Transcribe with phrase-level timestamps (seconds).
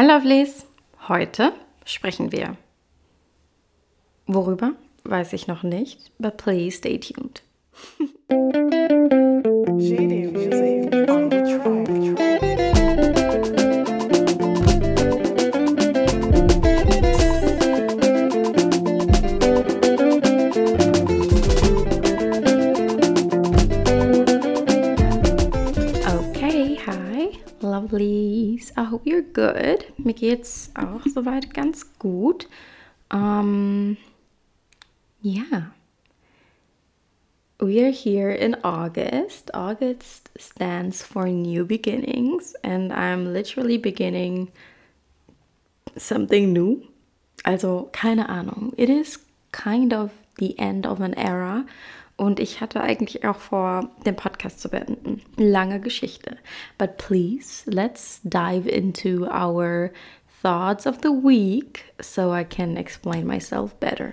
[0.00, 0.64] Hi Lovelies!
[1.08, 1.52] Heute
[1.84, 2.56] sprechen wir.
[4.26, 4.72] Worüber?
[5.04, 7.42] Weiß ich noch nicht, but please stay tuned.
[30.20, 32.46] geht's auch soweit ganz gut.
[33.10, 33.96] Um,
[35.22, 35.72] yeah.
[37.58, 39.50] We are here in August.
[39.54, 44.48] August stands for new beginnings, and I'm literally beginning
[45.96, 46.86] something new.
[47.44, 48.74] Also, keine Ahnung.
[48.76, 49.18] It is
[49.52, 51.64] kind of the end of an era.
[52.20, 55.22] Und ich hatte eigentlich auch vor, den Podcast zu beenden.
[55.38, 56.36] Lange Geschichte.
[56.76, 59.90] But please, let's dive into our
[60.42, 64.12] thoughts of the week so I can explain myself better.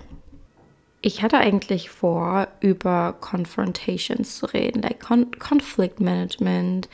[1.02, 6.88] Ich hatte eigentlich vor, über Confrontations zu reden, like Con Conflict Management,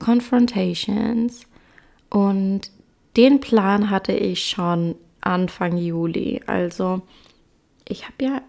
[0.00, 1.42] Confrontations.
[2.08, 2.72] Und
[3.16, 6.40] den Plan hatte ich schon Anfang Juli.
[6.48, 7.02] Also
[7.86, 8.42] ich habe ja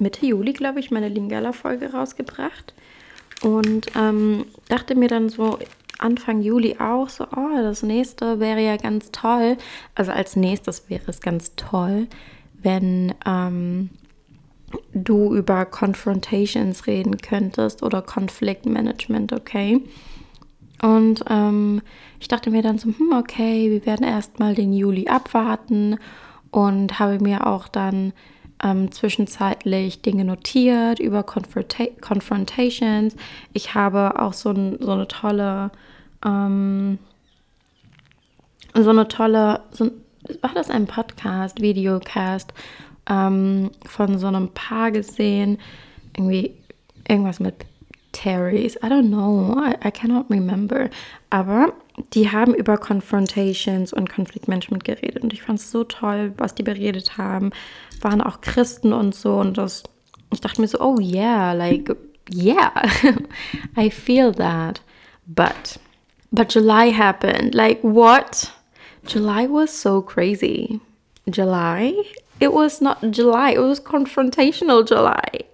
[0.00, 2.74] Mitte Juli, glaube ich, meine Lingala-Folge rausgebracht.
[3.42, 5.58] Und ähm, dachte mir dann so
[5.98, 9.56] Anfang Juli auch so, oh, das nächste wäre ja ganz toll.
[9.94, 12.06] Also als nächstes wäre es ganz toll,
[12.62, 13.90] wenn ähm,
[14.92, 19.82] du über Confrontations reden könntest oder Konfliktmanagement, okay?
[20.82, 21.82] Und ähm,
[22.20, 25.98] ich dachte mir dann so, hm, okay, wir werden erstmal den Juli abwarten
[26.50, 28.12] und habe mir auch dann
[28.62, 33.14] ähm, zwischenzeitlich Dinge notiert über Confronta Confrontations.
[33.52, 35.70] Ich habe auch so, ein, so eine tolle,
[36.24, 36.98] ähm,
[38.74, 39.90] so eine tolle, so,
[40.40, 42.52] war das ein Podcast, Videocast
[43.08, 45.58] ähm, von so einem Paar gesehen,
[46.16, 46.54] irgendwie
[47.08, 47.54] irgendwas mit
[48.12, 50.90] Terry's, I don't know, I, I cannot remember,
[51.30, 51.72] aber
[52.14, 56.62] die haben über Confrontations und Konfliktmanagement geredet und ich fand es so toll, was die
[56.62, 57.50] beredet haben,
[58.02, 59.82] waren auch Christen und so und das,
[60.32, 61.94] ich dachte mir so, oh yeah, like,
[62.32, 62.72] yeah,
[63.76, 64.80] I feel that,
[65.26, 65.78] but,
[66.30, 68.52] but July happened, like what?
[69.06, 70.80] July was so crazy.
[71.30, 71.94] July?
[72.40, 75.44] It was not July, it was confrontational July.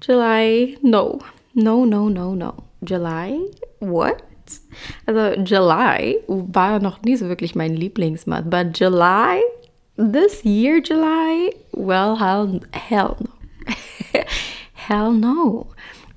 [0.00, 1.20] July, no,
[1.54, 2.64] no, no, no, no.
[2.84, 3.38] July?
[3.80, 4.22] What?
[5.06, 9.42] Also July war noch nie so wirklich mein Lieblingsmonth, but July,
[9.98, 14.24] this year July, well, hell, hell no.
[14.72, 15.66] hell no.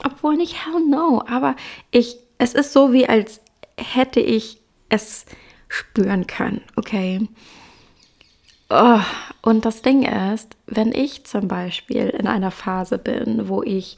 [0.04, 1.56] Obwohl nicht hell no, aber
[1.92, 3.42] ich, es ist so wie als
[3.78, 5.26] hätte ich es
[5.68, 7.28] spüren können, okay?
[8.70, 9.02] Oh,
[9.42, 13.98] und das Ding ist, wenn ich zum Beispiel in einer Phase bin, wo ich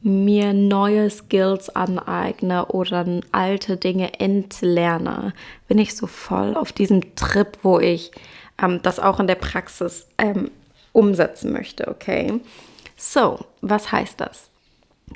[0.00, 5.34] mir neue Skills aneigne oder alte Dinge entlerne,
[5.66, 8.10] bin ich so voll auf diesem Trip, wo ich
[8.60, 10.50] ähm, das auch in der Praxis ähm,
[10.92, 12.40] umsetzen möchte, okay?
[12.96, 14.50] So, was heißt das?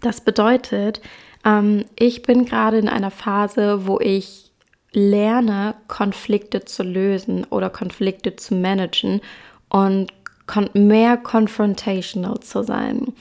[0.01, 1.01] Das bedeutet,
[1.45, 4.51] ähm, ich bin gerade in einer Phase, wo ich
[4.93, 9.21] lerne, Konflikte zu lösen oder Konflikte zu managen
[9.69, 10.13] und
[10.75, 13.13] mehr confrontational zu sein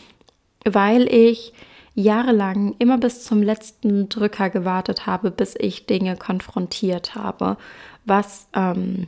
[0.66, 1.54] weil ich
[1.94, 7.58] jahrelang immer bis zum letzten Drücker gewartet habe, bis ich Dinge konfrontiert habe,
[8.06, 9.08] was ähm,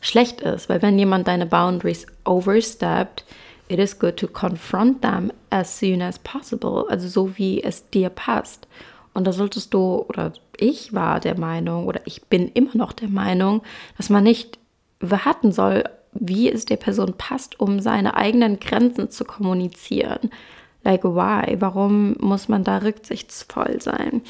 [0.00, 3.24] schlecht ist, weil wenn jemand deine Boundaries oversteppt,
[3.68, 8.08] it is good to confront them as soon as possible, also so wie es dir
[8.08, 8.66] passt.
[9.14, 13.08] Und da solltest du, oder ich war der Meinung, oder ich bin immer noch der
[13.08, 13.62] Meinung,
[13.96, 14.58] dass man nicht
[15.00, 20.30] warten soll, wie es der Person passt, um seine eigenen Grenzen zu kommunizieren.
[20.84, 21.56] Like, why?
[21.60, 24.22] Warum muss man da rücksichtsvoll sein?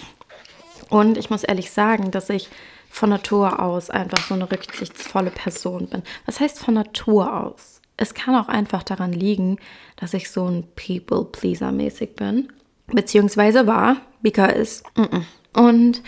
[0.89, 2.49] Und ich muss ehrlich sagen, dass ich
[2.89, 6.03] von Natur aus einfach so eine rücksichtsvolle Person bin.
[6.27, 7.81] Was heißt von Natur aus?
[7.97, 9.59] Es kann auch einfach daran liegen,
[9.97, 12.53] dass ich so ein People-Pleaser-mäßig bin.
[12.87, 14.83] Beziehungsweise war, because.
[14.97, 15.23] Mm -mm.
[15.55, 16.03] Und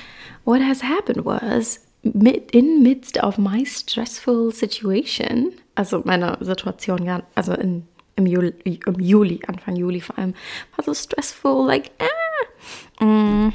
[0.45, 7.87] what has happened was, in midst of my stressful situation, also meine Situation, also in
[8.21, 10.35] im Juli, im Juli, Anfang Juli vor allem,
[10.77, 13.05] war so stressful, like, ah.
[13.05, 13.53] Mm.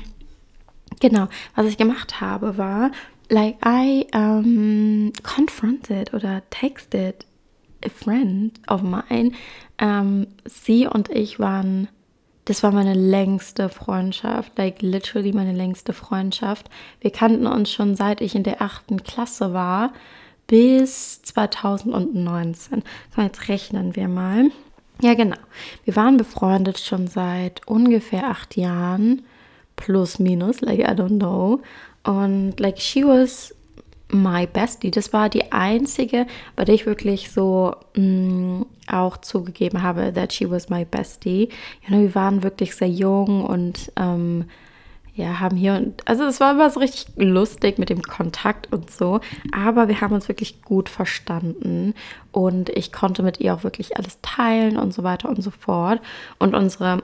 [1.00, 2.92] Genau, was ich gemacht habe, war,
[3.30, 7.26] like, I um, confronted oder texted
[7.84, 9.32] a friend of mine.
[9.82, 11.88] Um, sie und ich waren
[12.46, 16.70] das war meine längste Freundschaft, like literally meine längste Freundschaft.
[17.02, 19.94] Wir kannten uns schon seit ich in der achten Klasse war
[20.46, 22.84] bis 2019.
[23.16, 24.52] So, jetzt rechnen wir mal.
[25.02, 25.38] Ja, genau.
[25.86, 29.24] Wir waren befreundet schon seit ungefähr acht Jahren.
[29.76, 31.62] Plus, minus, like I don't know.
[32.06, 33.54] Und like she was
[34.10, 34.92] my bestie.
[34.92, 40.32] Das war die einzige, bei der ich wirklich so mh, mm, auch zugegeben habe, that
[40.32, 41.50] she was my bestie.
[41.82, 44.46] You know, wir waren wirklich sehr jung und ähm,
[45.16, 48.92] ja, haben hier und also es war immer so richtig lustig mit dem Kontakt und
[48.92, 49.22] so,
[49.54, 51.94] aber wir haben uns wirklich gut verstanden
[52.34, 56.02] und ich konnte mit ihr auch wirklich alles teilen und so weiter und so fort.
[56.38, 57.02] Und unsere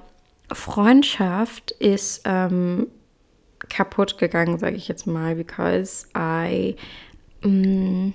[0.51, 2.87] Freundschaft ist ähm,
[3.71, 6.75] kaputt gegangen, sage ich jetzt mal, because I,
[7.41, 8.13] mm,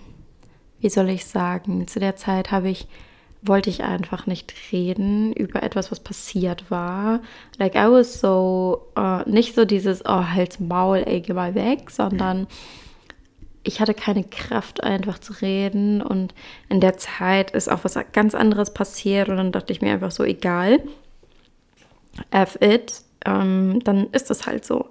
[0.81, 2.87] wie soll ich sagen, zu der Zeit habe ich
[3.43, 7.21] wollte ich einfach nicht reden über etwas, was passiert war.
[7.59, 11.91] Like I was so, uh, nicht so dieses, oh, halt's Maul, ey, geh mal weg,
[11.91, 12.47] sondern
[13.63, 16.35] ich hatte keine Kraft einfach zu reden und
[16.69, 20.13] in der Zeit ist auch was ganz anderes passiert und dann dachte ich mir einfach
[20.13, 20.81] so, egal,
[22.31, 24.89] F it, ähm, dann ist es halt so.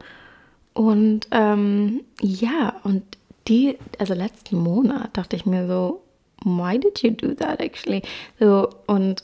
[0.75, 3.03] Und ähm, ja, und
[3.47, 6.03] die, also letzten Monat dachte ich mir so,
[6.43, 8.01] why did you do that actually?
[8.39, 9.23] So, und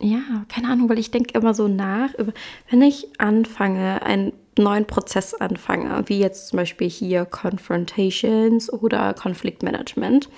[0.00, 2.10] ja, keine Ahnung, weil ich denke immer so nach,
[2.70, 10.28] wenn ich anfange, einen neuen Prozess anfange, wie jetzt zum Beispiel hier Confrontations oder Konfliktmanagement,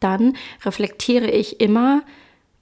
[0.00, 2.02] dann reflektiere ich immer,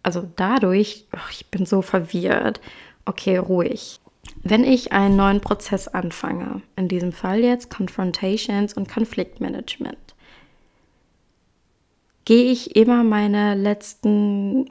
[0.02, 2.60] also dadurch, oh, ich bin so verwirrt,
[3.04, 4.00] okay, ruhig.
[4.48, 10.14] Wenn ich einen neuen Prozess anfange, in diesem Fall jetzt Confrontations und Konfliktmanagement,
[12.25, 14.70] gehe ich immer meine letzten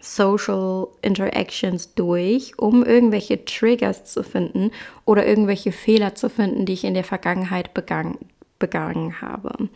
[0.00, 4.72] Social Interactions durch, um irgendwelche Triggers zu finden
[5.04, 8.18] oder irgendwelche Fehler zu finden, die ich in der Vergangenheit begangen,
[8.58, 9.68] begangen habe.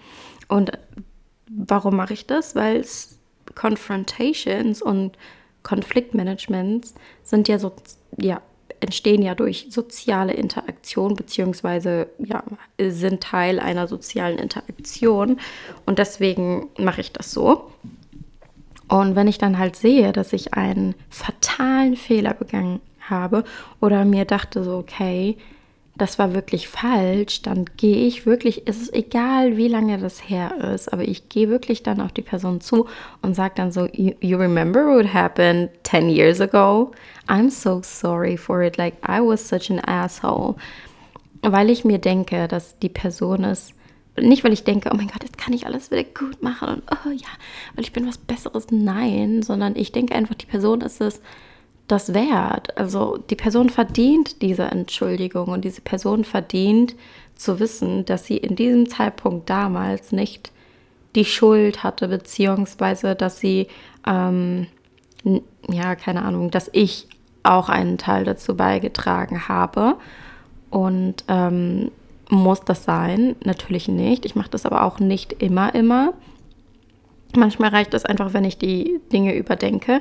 [0.49, 0.73] Und
[1.49, 2.57] warum mache ich das?
[2.57, 2.85] Weil
[3.55, 5.17] Confrontations und
[5.63, 7.73] Konfliktmanagements sind ja so
[8.17, 8.43] ja
[8.81, 12.43] entstehen ja durch soziale Interaktion, beziehungsweise ja,
[12.79, 15.41] sind Teil einer sozialen Interaktion.
[15.87, 17.71] Und deswegen mache ich das so.
[18.89, 23.45] Und wenn ich dann halt sehe, dass ich einen fatalen Fehler begangen habe
[23.81, 25.37] oder mir dachte so, okay,
[25.99, 30.73] das war wirklich falsch, dann gehe ich wirklich, es ist egal, wie lange das her
[30.73, 32.87] ist, aber ich gehe wirklich dann auf die Person zu
[33.21, 36.93] und sage dann so, you remember what happened 10 years ago?
[37.27, 40.55] I'm so sorry for it, like I was such an asshole.
[41.43, 43.75] Weil ich mir denke, dass die Person ist,
[44.21, 46.83] nicht weil ich denke, oh mein Gott, jetzt kann ich alles wieder gut machen und
[46.91, 47.29] oh ja,
[47.75, 51.21] weil ich bin was Besseres, nein, sondern ich denke einfach, die Person ist es,
[51.89, 52.77] das wert.
[52.77, 56.95] Also die Person verdient diese Entschuldigung und diese Person verdient
[57.35, 60.53] zu wissen, dass sie in diesem Zeitpunkt damals nicht
[61.15, 63.69] die Schuld hatte, beziehungsweise dass sie,
[64.07, 64.67] ähm,
[65.69, 67.09] ja, keine Ahnung, dass ich
[67.43, 69.97] auch einen Teil dazu beigetragen habe.
[70.71, 71.91] Und ähm,
[72.29, 73.37] muss das sein?
[73.43, 74.27] Natürlich nicht.
[74.27, 76.13] Ich mache das aber auch nicht immer, immer.
[77.37, 80.01] Manchmal reicht es einfach, wenn ich die Dinge überdenke.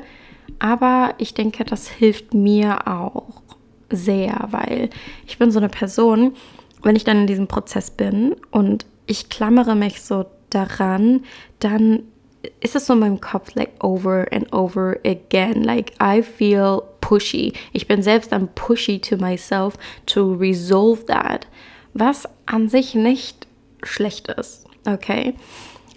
[0.60, 3.42] Aber ich denke, das hilft mir auch
[3.90, 4.90] sehr, weil
[5.26, 6.34] ich bin so eine Person,
[6.84, 11.24] wenn ich dann in diesem Prozess bin und ich klammere mich so daran,
[11.60, 12.04] dann
[12.60, 15.64] ist es so in meinem Kopf, like over and over again.
[15.64, 17.54] Like I feel pushy.
[17.74, 19.76] Ich bin selbst dann pushy to myself
[20.06, 21.48] to resolve that.
[21.94, 23.48] Was an sich nicht
[23.84, 24.66] schlecht ist.
[24.88, 25.34] Okay?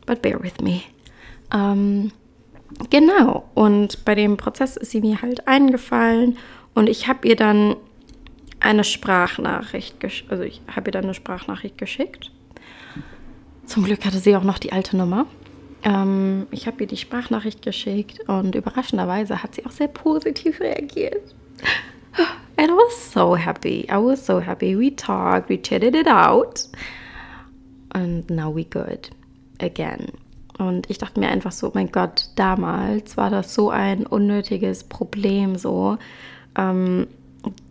[0.07, 0.83] But bear with me.
[1.53, 2.13] Um,
[2.91, 6.39] Genau, und bei dem Prozess ist sie mir halt eingefallen
[6.75, 7.77] und ich habe ihr dann
[8.61, 9.97] eine Sprachnachricht,
[10.29, 12.31] also ich habe ihr dann eine Sprachnachricht geschickt.
[13.67, 15.27] Zum Glück hatte sie auch noch die alte Nummer.
[15.83, 21.35] Ähm, ich habe ihr die Sprachnachricht geschickt und überraschenderweise hat sie auch sehr positiv reagiert.
[22.57, 23.87] And I was so happy.
[23.91, 24.79] I was so happy.
[24.79, 26.69] We talked, we chatted it out.
[27.95, 29.11] And now we good
[29.61, 30.09] again.
[30.61, 35.57] Und ich dachte mir einfach so, mein Gott, damals war das so ein unnötiges Problem
[35.57, 35.97] so.
[36.57, 37.07] Ähm,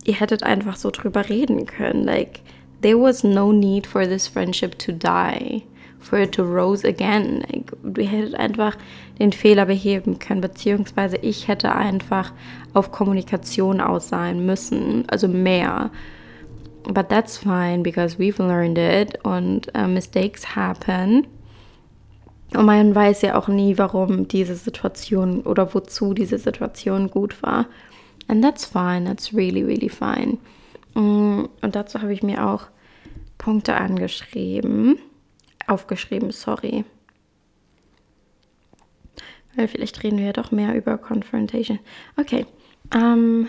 [0.05, 2.03] ihr hättet einfach so drüber reden können.
[2.03, 2.39] Like,
[2.81, 5.63] there was no need for this friendship to die,
[5.99, 7.43] for it to rose again.
[7.47, 8.75] Like, ihr hättet einfach
[9.19, 12.33] den Fehler beheben können, beziehungsweise ich hätte einfach
[12.73, 15.91] auf Kommunikation aus sein müssen, also mehr.
[16.91, 21.27] But that's fine because we've learned it und uh, mistakes happen.
[22.53, 27.67] Und man weiß ja auch nie, warum diese Situation oder wozu diese Situation gut war.
[28.27, 30.37] And that's fine, that's really, really fine.
[30.95, 32.67] Mm, und dazu habe ich mir auch
[33.37, 34.99] Punkte angeschrieben,
[35.67, 36.85] aufgeschrieben, sorry.
[39.55, 41.79] Weil vielleicht reden wir ja doch mehr über Confrontation.
[42.17, 42.45] Okay.
[42.93, 43.47] Ähm,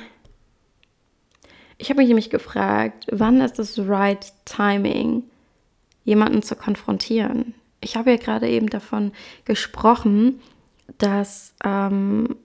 [1.79, 5.25] ich habe mich nämlich gefragt, wann ist das right timing,
[6.05, 7.55] jemanden zu konfrontieren?
[7.81, 9.13] Ich habe ja gerade eben davon
[9.45, 10.41] gesprochen,
[10.99, 12.37] dass, ähm,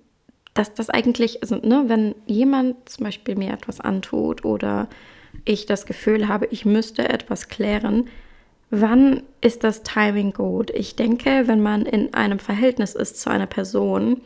[0.53, 4.87] dass das eigentlich, also, ne, wenn jemand zum Beispiel mir etwas antut oder
[5.43, 8.07] ich das Gefühl habe, ich müsste etwas klären,
[8.69, 10.71] wann ist das Timing gut?
[10.71, 14.21] Ich denke, wenn man in einem Verhältnis ist zu einer Person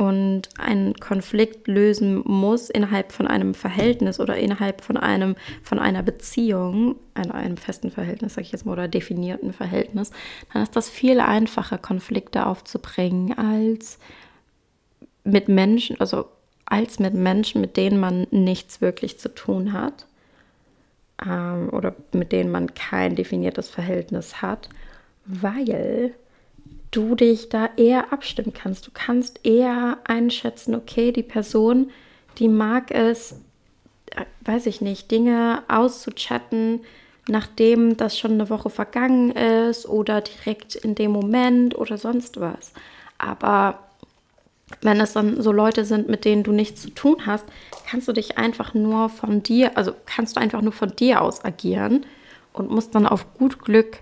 [0.00, 6.02] und einen Konflikt lösen muss innerhalb von einem Verhältnis oder innerhalb von einem von einer
[6.02, 10.10] Beziehung, einem, einem festen Verhältnis, sag ich jetzt mal, oder definierten Verhältnis,
[10.54, 13.98] dann ist das viel einfacher, Konflikte aufzubringen als
[15.22, 16.24] mit Menschen, also
[16.64, 20.06] als mit Menschen, mit denen man nichts wirklich zu tun hat
[21.26, 24.70] ähm, oder mit denen man kein definiertes Verhältnis hat,
[25.26, 26.14] weil
[26.90, 28.86] du dich da eher abstimmen kannst.
[28.86, 31.90] Du kannst eher einschätzen, okay, die Person,
[32.38, 33.32] die mag es,
[34.10, 36.80] äh, weiß ich nicht, Dinge auszuchatten,
[37.28, 42.72] nachdem das schon eine Woche vergangen ist oder direkt in dem Moment oder sonst was.
[43.18, 43.78] Aber
[44.82, 47.44] wenn es dann so Leute sind, mit denen du nichts zu tun hast,
[47.88, 51.44] kannst du dich einfach nur von dir, also kannst du einfach nur von dir aus
[51.44, 52.06] agieren
[52.52, 53.98] und musst dann auf gut Glück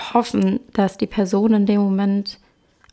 [0.00, 2.38] hoffen, dass die Person in dem Moment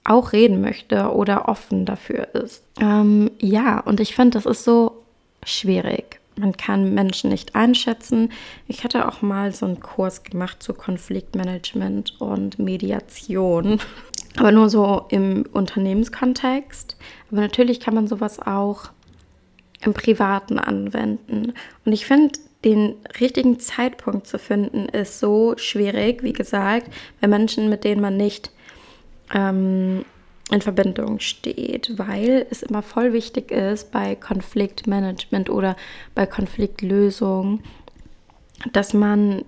[0.04, 2.64] auch reden möchte oder offen dafür ist.
[2.80, 5.04] Ähm, ja, und ich finde, das ist so
[5.44, 6.20] schwierig.
[6.38, 8.32] Man kann Menschen nicht einschätzen.
[8.68, 13.80] Ich hatte auch mal so einen Kurs gemacht zu Konfliktmanagement und Mediation.
[14.38, 16.96] Aber nur so im Unternehmenskontext.
[17.32, 18.92] Aber natürlich kann man sowas auch
[19.82, 21.54] im Privaten anwenden.
[21.86, 27.70] Und ich finde, den richtigen Zeitpunkt zu finden, ist so schwierig, wie gesagt, bei Menschen,
[27.70, 28.52] mit denen man nicht
[29.34, 30.04] ähm,
[30.52, 35.78] in Verbindung steht, weil es immer voll wichtig ist bei Konfliktmanagement oder
[36.14, 37.62] bei Konfliktlösung,
[38.74, 39.46] dass man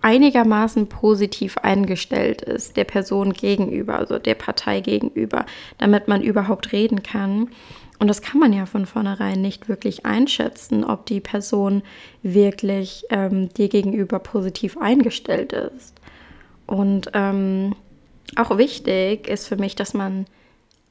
[0.00, 5.46] einigermaßen positiv eingestellt ist der Person gegenüber, also der Partei gegenüber,
[5.78, 7.50] damit man überhaupt reden kann.
[8.04, 11.82] Und das kann man ja von vornherein nicht wirklich einschätzen, ob die Person
[12.22, 15.94] wirklich ähm, dir gegenüber positiv eingestellt ist.
[16.66, 17.74] Und ähm,
[18.36, 20.26] auch wichtig ist für mich, dass man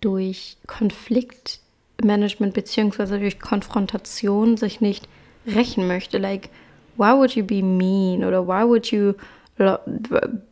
[0.02, 3.20] durch Konfliktmanagement bzw.
[3.20, 5.08] durch Konfrontation sich nicht
[5.46, 6.18] rächen möchte.
[6.18, 6.50] Like,
[6.98, 9.14] why would you be mean oder why would you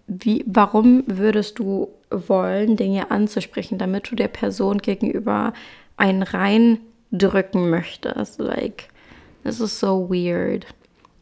[0.06, 5.54] wie, warum würdest du wollen, Dinge anzusprechen, damit du der Person gegenüber
[6.02, 8.40] einen reindrücken möchtest?
[8.40, 8.90] Like,
[9.44, 10.66] this is so weird.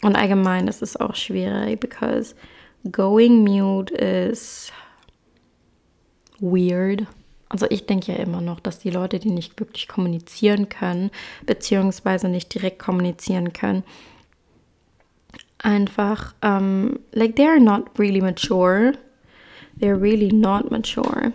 [0.01, 2.33] Und allgemein ist auch schwierig, because
[2.89, 4.71] going mute is
[6.39, 7.05] weird.
[7.49, 11.11] Also ich denke ja immer noch, dass die Leute, die nicht wirklich kommunizieren können,
[11.45, 13.83] beziehungsweise nicht direkt kommunizieren können,
[15.57, 18.93] einfach, um, like, they're not really mature.
[19.79, 21.33] They're really not mature.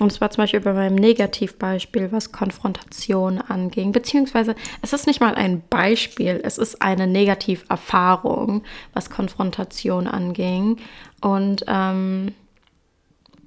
[0.00, 5.20] Und es war zum Beispiel bei meinem Negativbeispiel, was Konfrontation anging, beziehungsweise es ist nicht
[5.20, 8.62] mal ein Beispiel, es ist eine Negativerfahrung,
[8.92, 10.76] was Konfrontation anging.
[11.22, 12.34] Und ähm,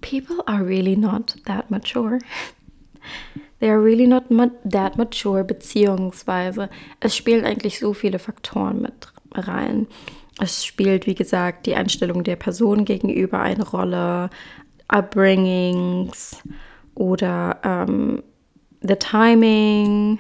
[0.01, 2.19] people are really not that mature.
[3.59, 4.23] They are really not
[4.63, 6.69] that mature, beziehungsweise
[7.01, 9.87] es spielen eigentlich so viele Faktoren mit rein.
[10.41, 14.29] Es spielt, wie gesagt, die Einstellung der Person gegenüber eine Rolle,
[14.89, 16.37] Upbringings
[16.95, 18.21] oder ähm,
[18.81, 20.19] the Timing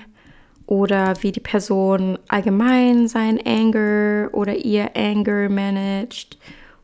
[0.65, 6.37] oder wie die Person allgemein sein Anger oder ihr Anger managt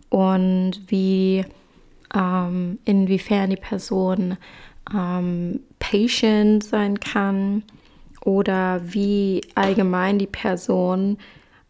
[0.10, 1.46] und wie
[2.14, 4.38] ähm, inwiefern die Person
[4.94, 7.64] ähm, patient sein kann
[8.22, 11.18] oder wie allgemein die Person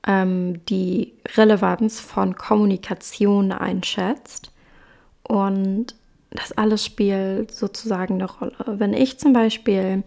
[0.07, 4.51] ähm, die Relevanz von Kommunikation einschätzt.
[5.23, 5.95] Und
[6.35, 8.55] das alles spielt sozusagen eine Rolle.
[8.65, 10.03] Wenn ich zum Beispiel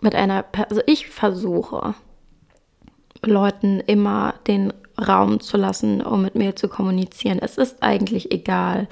[0.00, 1.94] mit einer, also ich versuche,
[3.22, 7.38] Leuten immer den Raum zu lassen, um mit mir zu kommunizieren.
[7.40, 8.88] Es ist eigentlich egal,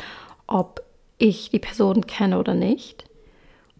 [0.47, 0.83] ob
[1.19, 3.05] ich die Person kenne oder nicht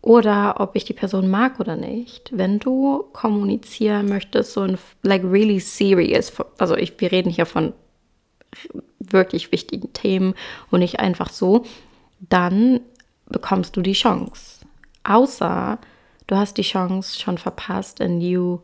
[0.03, 2.31] oder ob ich die Person mag oder nicht.
[2.33, 7.73] Wenn du kommunizieren möchtest, so ein like really serious, also ich, wir reden hier von
[8.99, 10.35] wirklich wichtigen Themen
[10.71, 11.65] und nicht einfach so,
[12.21, 12.81] dann
[13.27, 14.67] bekommst du die Chance.
[15.05, 15.79] Außer
[16.27, 18.61] du hast die Chance schon verpasst and you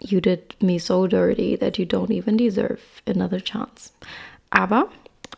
[0.00, 3.92] you did me so dirty that you don't even deserve another chance.
[4.50, 4.88] Aber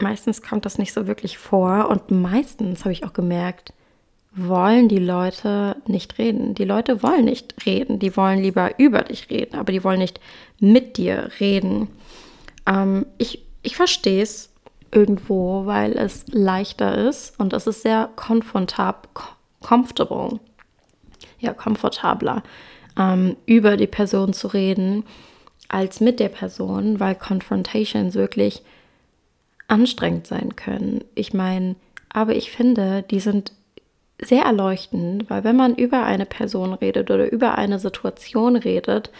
[0.01, 3.73] meistens kommt das nicht so wirklich vor und meistens habe ich auch gemerkt,
[4.33, 6.55] wollen die Leute nicht reden.
[6.55, 10.21] Die Leute wollen nicht reden, die wollen lieber über dich reden, aber die wollen nicht
[10.61, 11.89] mit dir reden.
[12.67, 14.51] Ähm, ich ich verstehe es
[14.93, 19.09] irgendwo, weil es leichter ist und es ist sehr komfortab,
[19.61, 20.41] comfortable,
[21.39, 22.43] ja, komfortabler,
[22.99, 25.05] ähm, über die Person zu reden,
[25.69, 28.63] als mit der Person, weil Confrontations wirklich
[29.69, 31.05] anstrengend sein können.
[31.15, 31.77] Ich meine,
[32.09, 33.53] aber ich finde, die sind
[34.21, 39.11] sehr erleuchtend, weil wenn man über eine Person redet oder über eine Situation redet,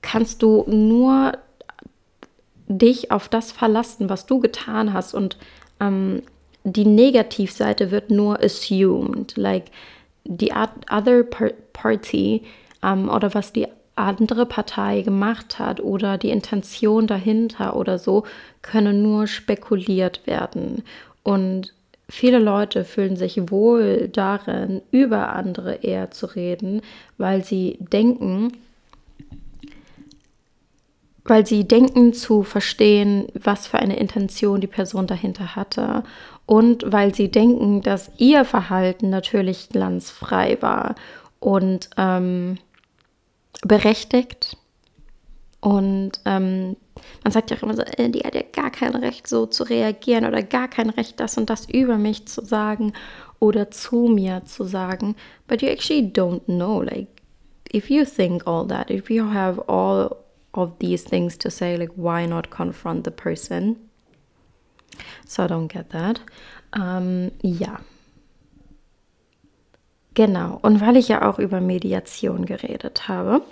[0.00, 1.38] kannst du nur
[2.68, 5.36] dich auf das verlassen, was du getan hast und
[5.80, 6.22] ähm,
[6.64, 9.64] die Negativseite wird nur assumed, like
[10.24, 10.52] the
[10.90, 11.24] other
[11.72, 12.42] party
[12.82, 18.24] ähm, oder was die andere Partei gemacht hat oder die Intention dahinter oder so,
[18.62, 20.82] können nur spekuliert werden.
[21.22, 21.74] Und
[22.08, 26.80] viele Leute fühlen sich wohl darin, über andere eher zu reden,
[27.18, 28.52] weil sie denken,
[31.24, 36.02] weil sie denken zu verstehen, was für eine Intention die Person dahinter hatte
[36.46, 40.96] und weil sie denken, dass ihr Verhalten natürlich glanzfrei war
[41.38, 42.58] und ähm,
[43.62, 44.56] berechtigt.
[45.60, 46.76] Und ähm,
[47.22, 49.62] man sagt ja auch immer so, äh, die hat ja gar kein Recht, so zu
[49.62, 52.92] reagieren oder gar kein Recht, das und das über mich zu sagen
[53.38, 55.14] oder zu mir zu sagen.
[55.46, 56.82] But you actually don't know.
[56.82, 57.08] Like,
[57.72, 60.16] if you think all that, if you have all
[60.54, 63.76] of these things to say, like, why not confront the person?
[65.26, 66.20] So I don't get that.
[66.74, 67.80] Ähm, ja.
[70.14, 70.58] Genau.
[70.62, 73.42] Und weil ich ja auch über Mediation geredet habe,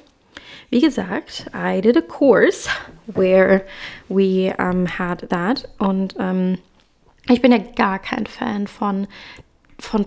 [0.69, 2.69] wie gesagt, I did a course
[3.07, 3.65] where
[4.09, 5.69] we um, had that.
[5.79, 6.59] Und ähm,
[7.29, 9.09] ich bin ja gar kein Fan von,
[9.79, 10.07] von,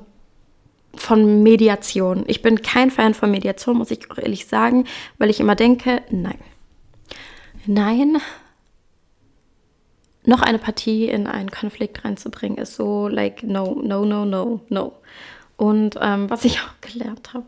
[0.95, 2.23] von Mediation.
[2.27, 4.85] Ich bin kein Fan von Mediation, muss ich ehrlich sagen,
[5.17, 6.37] weil ich immer denke, nein,
[7.65, 8.17] Nein,
[10.25, 14.93] noch eine Partie in einen Konflikt reinzubringen, ist so like no, no, no, no, no.
[15.57, 17.45] Und ähm, was ich auch gelernt habe,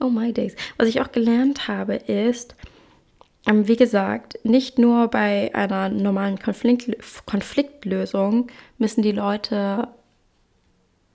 [0.00, 2.54] oh my days, was ich auch gelernt habe, ist,
[3.46, 9.88] ähm, wie gesagt, nicht nur bei einer normalen Konflikt Konfliktlösung müssen die Leute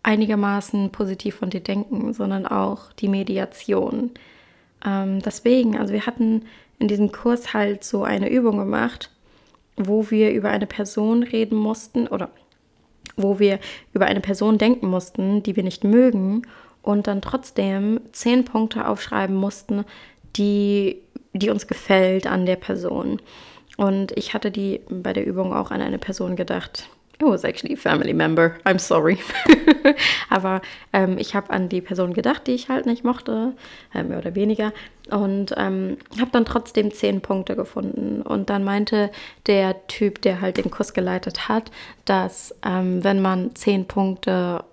[0.03, 4.11] einigermaßen positiv von dir denken, sondern auch die Mediation.
[4.85, 6.43] Ähm, deswegen, also wir hatten
[6.83, 9.09] in diesem Kurs halt so eine Übung gemacht,
[9.77, 12.29] wo wir über eine Person reden mussten oder
[13.15, 13.59] wo wir
[13.93, 16.41] über eine Person denken mussten, die wir nicht mögen
[16.81, 19.85] und dann trotzdem zehn Punkte aufschreiben mussten,
[20.35, 20.97] die,
[21.31, 23.21] die uns gefällt an der Person.
[23.77, 27.75] Und ich hatte die bei der Übung auch an eine Person gedacht, It was actually
[27.75, 28.57] a family member.
[28.65, 29.19] I'm sorry.
[30.29, 30.61] Aber
[30.93, 33.53] ähm, ich habe an die Person gedacht, die ich halt nicht mochte,
[33.93, 34.73] äh, mehr oder weniger.
[35.11, 38.21] Und ähm, habe dann trotzdem zehn Punkte gefunden.
[38.23, 39.11] Und dann meinte
[39.45, 41.71] der Typ, der halt den Kurs geleitet hat,
[42.05, 44.63] dass ähm, wenn man zehn Punkte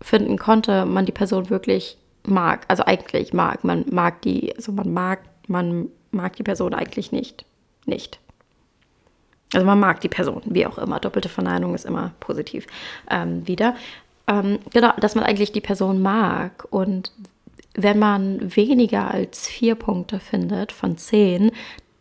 [0.00, 2.64] finden konnte, man die Person wirklich mag.
[2.68, 3.62] Also eigentlich mag.
[3.64, 7.44] Man mag die, also man mag, man mag die Person eigentlich nicht.
[7.86, 8.20] Nicht.
[9.54, 11.00] Also man mag die Person, wie auch immer.
[11.00, 12.66] Doppelte Verneinung ist immer positiv
[13.10, 13.74] ähm, wieder.
[14.26, 16.66] Ähm, genau, dass man eigentlich die Person mag.
[16.70, 17.12] Und
[17.74, 21.50] wenn man weniger als vier Punkte findet von zehn,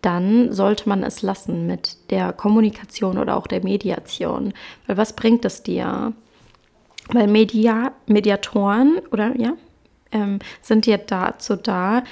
[0.01, 4.53] dann sollte man es lassen mit der Kommunikation oder auch der Mediation.
[4.85, 6.13] Weil was bringt es dir?
[7.09, 9.53] Weil Media, Mediatoren oder ja,
[10.11, 12.03] ähm, sind ja dazu da,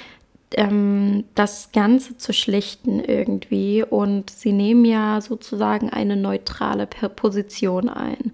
[0.52, 8.32] ähm, das Ganze zu schlichten irgendwie und sie nehmen ja sozusagen eine neutrale Position ein.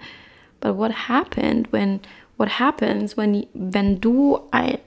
[0.60, 2.00] But what happened when
[2.36, 4.78] what happens when wenn du ein,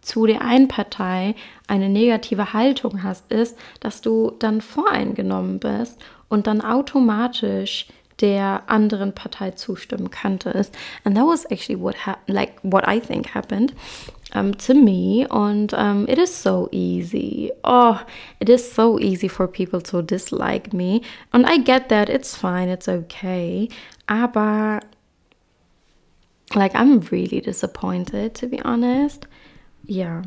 [0.00, 1.34] zu der einen Partei
[1.66, 7.88] eine negative Haltung hast, ist, dass du dann voreingenommen bist und dann automatisch
[8.20, 10.74] der anderen Partei zustimmen könntest.
[11.04, 13.74] And that was actually what like what I think happened
[14.32, 15.26] um, to me.
[15.30, 17.50] And um, it is so easy.
[17.64, 18.04] Oh,
[18.40, 21.02] it is so easy for people to dislike me.
[21.32, 22.08] And I get that.
[22.08, 22.68] It's fine.
[22.68, 23.68] It's okay.
[24.08, 24.80] Aber,
[26.54, 29.26] like, I'm really disappointed, to be honest.
[29.86, 30.22] Ja.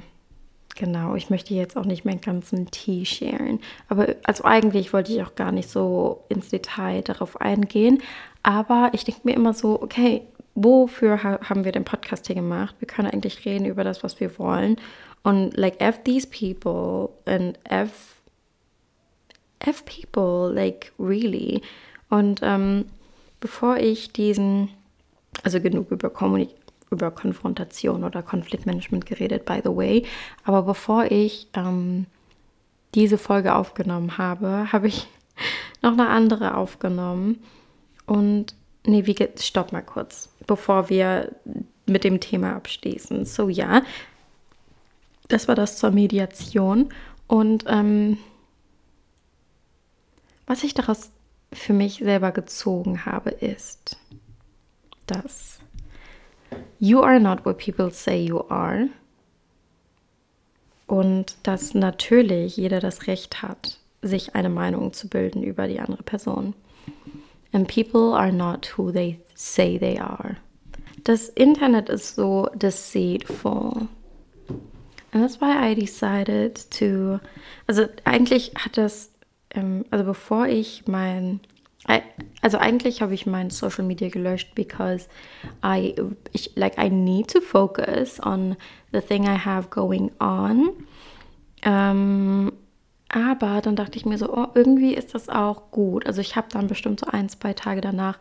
[0.76, 3.60] Genau, ich möchte jetzt auch nicht meinen ganzen Tee sharen.
[3.90, 8.02] Aber also eigentlich wollte ich auch gar nicht so ins Detail darauf eingehen.
[8.44, 10.22] Aber ich denke mir immer so, okay,
[10.64, 12.76] wofür ha haben wir den Podcast hier gemacht?
[12.80, 14.78] Wir können eigentlich reden über das, was wir wollen.
[15.24, 18.22] Und like F these people and F
[19.60, 21.62] F people, like really.
[22.10, 22.86] Und ähm,
[23.40, 24.70] bevor ich diesen,
[25.44, 26.50] also genug über Kommunik
[26.92, 30.06] über Konfrontation oder Konfliktmanagement geredet, by the way.
[30.44, 32.08] Aber bevor ich ähm,
[32.96, 35.08] diese Folge aufgenommen habe, habe ich
[35.82, 37.44] noch eine andere aufgenommen.
[38.06, 38.56] Und
[38.90, 41.32] nee, wie geht, stopp mal kurz, bevor wir
[41.86, 43.26] mit dem Thema abschließen.
[43.26, 43.84] So ja,
[45.28, 46.90] das war das zur Mediation.
[47.28, 48.18] Und ähm,
[50.46, 51.12] was ich daraus
[51.54, 53.98] für mich selber gezogen habe, ist,
[55.08, 55.60] dass
[56.80, 58.90] you are not what people say you are.
[60.88, 66.02] Und dass natürlich jeder das Recht hat, sich eine Meinung zu bilden über die andere
[66.02, 66.56] Person.
[67.52, 70.38] And people are not who they say they are.
[71.04, 73.88] Das Internet ist so deceitful.
[75.12, 77.20] And that's why I decided to.
[77.68, 79.12] Also eigentlich hat das,
[79.52, 81.40] ähm, also bevor ich mein,
[82.42, 85.08] also eigentlich habe ich mein Social Media gelöscht, because
[85.64, 85.96] I,
[86.34, 88.56] ich, like I need to focus on
[88.92, 90.70] the thing I have going on.
[91.64, 92.52] Ähm,
[93.10, 96.06] aber dann dachte ich mir so, oh, irgendwie ist das auch gut.
[96.06, 98.20] Also ich habe dann bestimmt so ein, zwei Tage danach,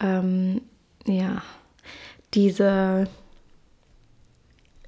[0.00, 0.62] ähm,
[1.04, 1.42] ja,
[2.34, 3.08] diese,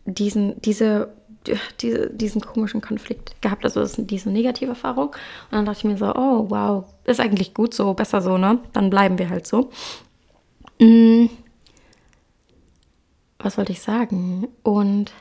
[0.05, 1.13] diesen, diese,
[1.81, 5.09] diese, diesen komischen Konflikt gehabt, also das, diese negative Erfahrung.
[5.09, 8.61] Und dann dachte ich mir so, oh wow, ist eigentlich gut so, besser so, ne?
[8.73, 9.71] Dann bleiben wir halt so.
[10.79, 11.31] Hm.
[13.41, 14.47] Was wollte ich sagen?
[14.63, 15.13] Und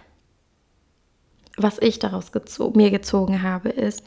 [1.63, 4.03] was ich daraus gezo mir gezogen habe, ist,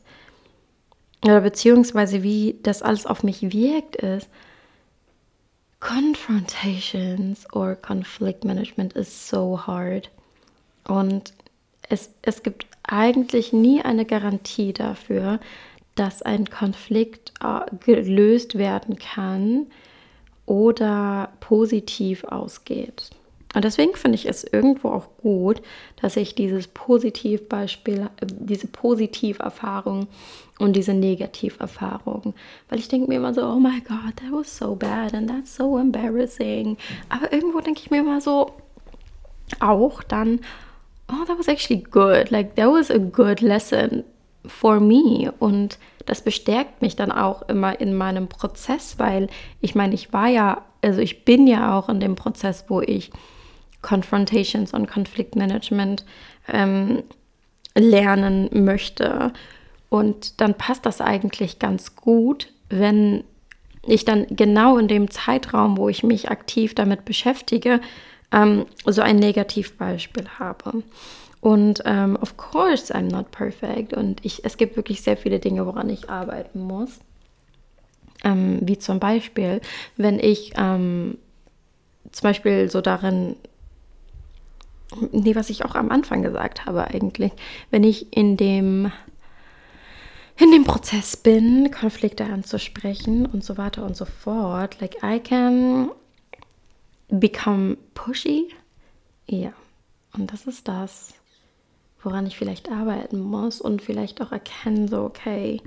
[1.22, 4.28] oder beziehungsweise wie das alles auf mich wirkt, ist,
[5.80, 10.10] Confrontations or Conflict Management is so hard.
[10.88, 11.34] Und
[11.88, 15.40] es, es gibt eigentlich nie eine Garantie dafür,
[15.94, 19.66] dass ein Konflikt äh, gelöst werden kann
[20.46, 23.10] oder positiv ausgeht.
[23.54, 25.62] Und deswegen finde ich es irgendwo auch gut,
[26.00, 30.08] dass ich dieses Positivbeispiel, äh, diese Positiverfahrung
[30.58, 32.34] und diese Negativerfahrung,
[32.68, 35.56] weil ich denke mir immer so, oh my God, that was so bad and that's
[35.56, 36.76] so embarrassing.
[37.08, 38.52] Aber irgendwo denke ich mir immer so,
[39.60, 40.40] auch dann,
[41.08, 44.04] oh, that was actually good, like that was a good lesson
[44.46, 45.32] for me.
[45.38, 49.28] Und das bestärkt mich dann auch immer in meinem Prozess, weil
[49.60, 53.10] ich meine, ich war ja, also ich bin ja auch in dem Prozess, wo ich
[53.84, 56.04] Confrontations und Konfliktmanagement
[56.52, 57.02] ähm,
[57.76, 59.32] lernen möchte.
[59.90, 63.24] Und dann passt das eigentlich ganz gut, wenn
[63.86, 67.80] ich dann genau in dem Zeitraum, wo ich mich aktiv damit beschäftige,
[68.32, 70.82] ähm, so ein Negativbeispiel habe.
[71.40, 73.92] Und ähm, of course, I'm not perfect.
[73.92, 77.00] Und ich, es gibt wirklich sehr viele Dinge, woran ich arbeiten muss.
[78.24, 79.60] Ähm, wie zum Beispiel,
[79.98, 81.18] wenn ich ähm,
[82.12, 83.36] zum Beispiel so darin
[85.12, 87.32] nee, was ich auch am Anfang gesagt habe eigentlich,
[87.70, 88.92] wenn ich in dem
[90.36, 95.90] in dem Prozess bin, Konflikte anzusprechen und so weiter und so fort, like I can
[97.08, 98.52] become pushy.
[99.26, 99.52] Ja,
[100.12, 101.14] und das ist das,
[102.02, 105.60] woran ich vielleicht arbeiten muss und vielleicht auch erkennen, so, okay,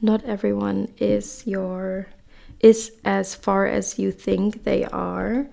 [0.00, 2.04] not everyone is your,
[2.58, 5.46] is as far as you think they are.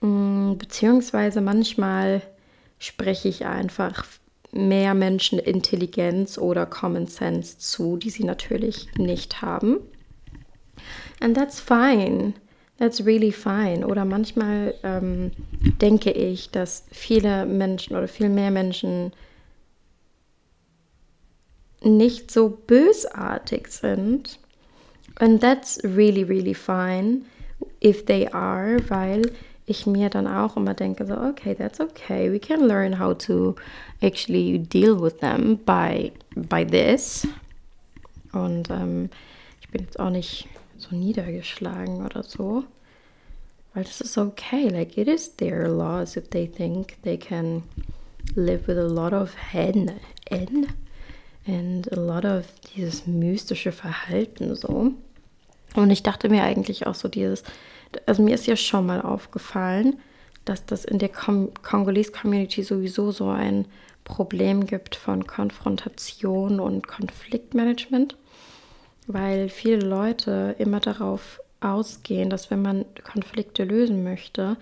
[0.00, 2.22] Mm, beziehungsweise manchmal
[2.78, 4.04] spreche ich einfach
[4.52, 9.78] mehr Menschen Intelligenz oder Common Sense zu, die sie natürlich nicht haben.
[11.20, 12.34] And that's fine.
[12.78, 13.84] That's really fine.
[13.84, 15.32] Oder manchmal ähm,
[15.80, 19.12] denke ich, dass viele Menschen oder viel mehr Menschen
[21.82, 24.38] nicht so bösartig sind.
[25.16, 27.22] And that's really, really fine
[27.82, 29.32] if they are, weil
[29.68, 32.32] ich mir dann auch immer denke, so, okay, that's okay.
[32.32, 33.54] We can learn how to
[34.00, 37.26] actually deal with them by, by this.
[38.32, 39.10] Und ähm,
[39.60, 42.64] ich bin jetzt auch nicht so niedergeschlagen oder so.
[43.74, 44.68] Weil das ist okay.
[44.68, 47.62] Like, it is their laws if they think they can
[48.34, 49.92] live with a lot of hen,
[50.30, 50.66] N
[51.46, 54.92] and a lot of dieses mystische Verhalten so.
[55.74, 57.42] Und ich dachte mir eigentlich auch so dieses,
[58.06, 59.98] also mir ist ja schon mal aufgefallen,
[60.44, 63.66] dass das in der Congolese Community sowieso so ein
[64.04, 68.16] Problem gibt von Konfrontation und Konfliktmanagement,
[69.06, 74.56] weil viele Leute immer darauf ausgehen, dass wenn man Konflikte lösen möchte,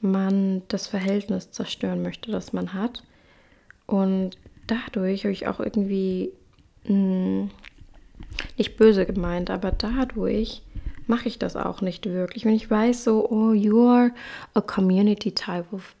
[0.00, 3.02] man das Verhältnis zerstören möchte, das man hat.
[3.86, 4.36] Und
[4.66, 6.32] dadurch habe ich auch irgendwie
[6.84, 7.50] mh, hm,
[8.56, 10.62] nicht böse gemeint, aber dadurch
[11.08, 12.44] mache ich das auch nicht wirklich.
[12.44, 14.10] Wenn ich weiß, so, oh, you're
[14.54, 15.94] a community type of,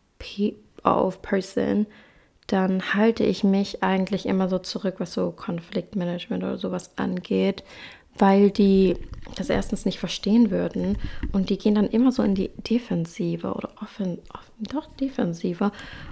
[0.84, 1.86] of person,
[2.46, 7.62] dann halte ich mich eigentlich immer so zurück, was so Konfliktmanagement oder sowas angeht,
[8.18, 8.96] weil die
[9.36, 10.96] das erstens nicht verstehen würden
[11.32, 15.70] und die gehen dann immer so in die Defensive oder offen, offen doch Defensive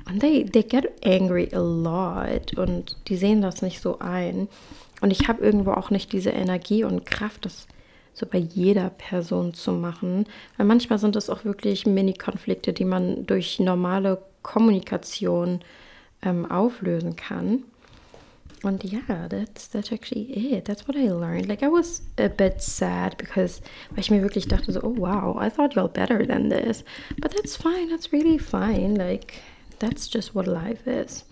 [0.08, 4.48] und they, they get angry a lot und die sehen das nicht so ein
[5.00, 7.66] und ich habe irgendwo auch nicht diese Energie und Kraft, das
[8.16, 10.24] so bei jeder Person zu machen,
[10.56, 15.60] weil manchmal sind das auch wirklich Mini-Konflikte, die man durch normale Kommunikation
[16.22, 17.64] ähm, auflösen kann.
[18.62, 20.64] Und ja, that's, that's actually it.
[20.64, 21.46] That's what I learned.
[21.46, 25.36] Like I was a bit sad because, weil ich mir wirklich dachte so, oh wow,
[25.38, 26.84] I thought you're better than this.
[27.20, 28.94] But that's fine, that's really fine.
[28.94, 29.34] Like,
[29.78, 31.26] that's just what life is.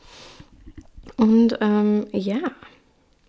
[1.17, 2.53] Und ähm, ja,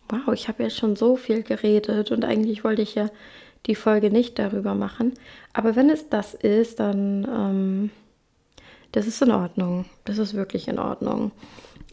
[0.10, 3.10] wow, ich habe jetzt schon so viel geredet und eigentlich wollte ich ja
[3.68, 5.14] die Folge nicht darüber machen.
[5.54, 7.90] Aber wenn es das ist, dann ähm,
[8.96, 9.86] das ist in Ordnung.
[10.06, 11.32] Das ist wirklich in Ordnung.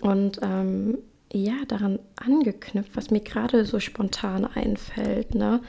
[0.00, 0.98] Und ähm,
[1.32, 5.60] ja, daran angeknüpft, was mir gerade so spontan einfällt, ne?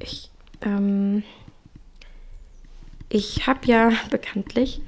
[0.00, 0.30] Ich,
[0.62, 1.22] ähm,
[3.08, 4.80] ich habe ja bekanntlich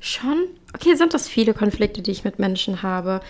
[0.00, 3.20] schon, okay, sind das viele Konflikte, die ich mit Menschen habe?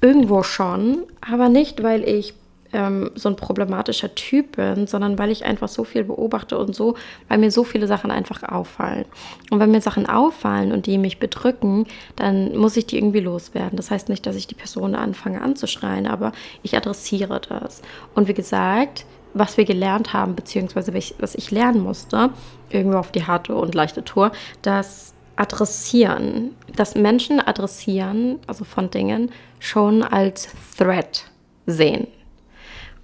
[0.00, 2.34] Irgendwo schon, aber nicht, weil ich
[2.72, 6.94] ähm, so ein problematischer Typ bin, sondern weil ich einfach so viel beobachte und so,
[7.28, 9.06] weil mir so viele Sachen einfach auffallen.
[9.50, 13.76] Und wenn mir Sachen auffallen und die mich bedrücken, dann muss ich die irgendwie loswerden.
[13.76, 17.82] Das heißt nicht, dass ich die Person anfange anzuschreien, aber ich adressiere das.
[18.14, 19.04] Und wie gesagt,
[19.34, 22.30] was wir gelernt haben, beziehungsweise was ich lernen musste,
[22.70, 29.30] irgendwo auf die harte und leichte Tour, dass adressieren, dass Menschen adressieren, also von Dingen,
[29.60, 31.24] schon als Threat
[31.66, 32.08] sehen.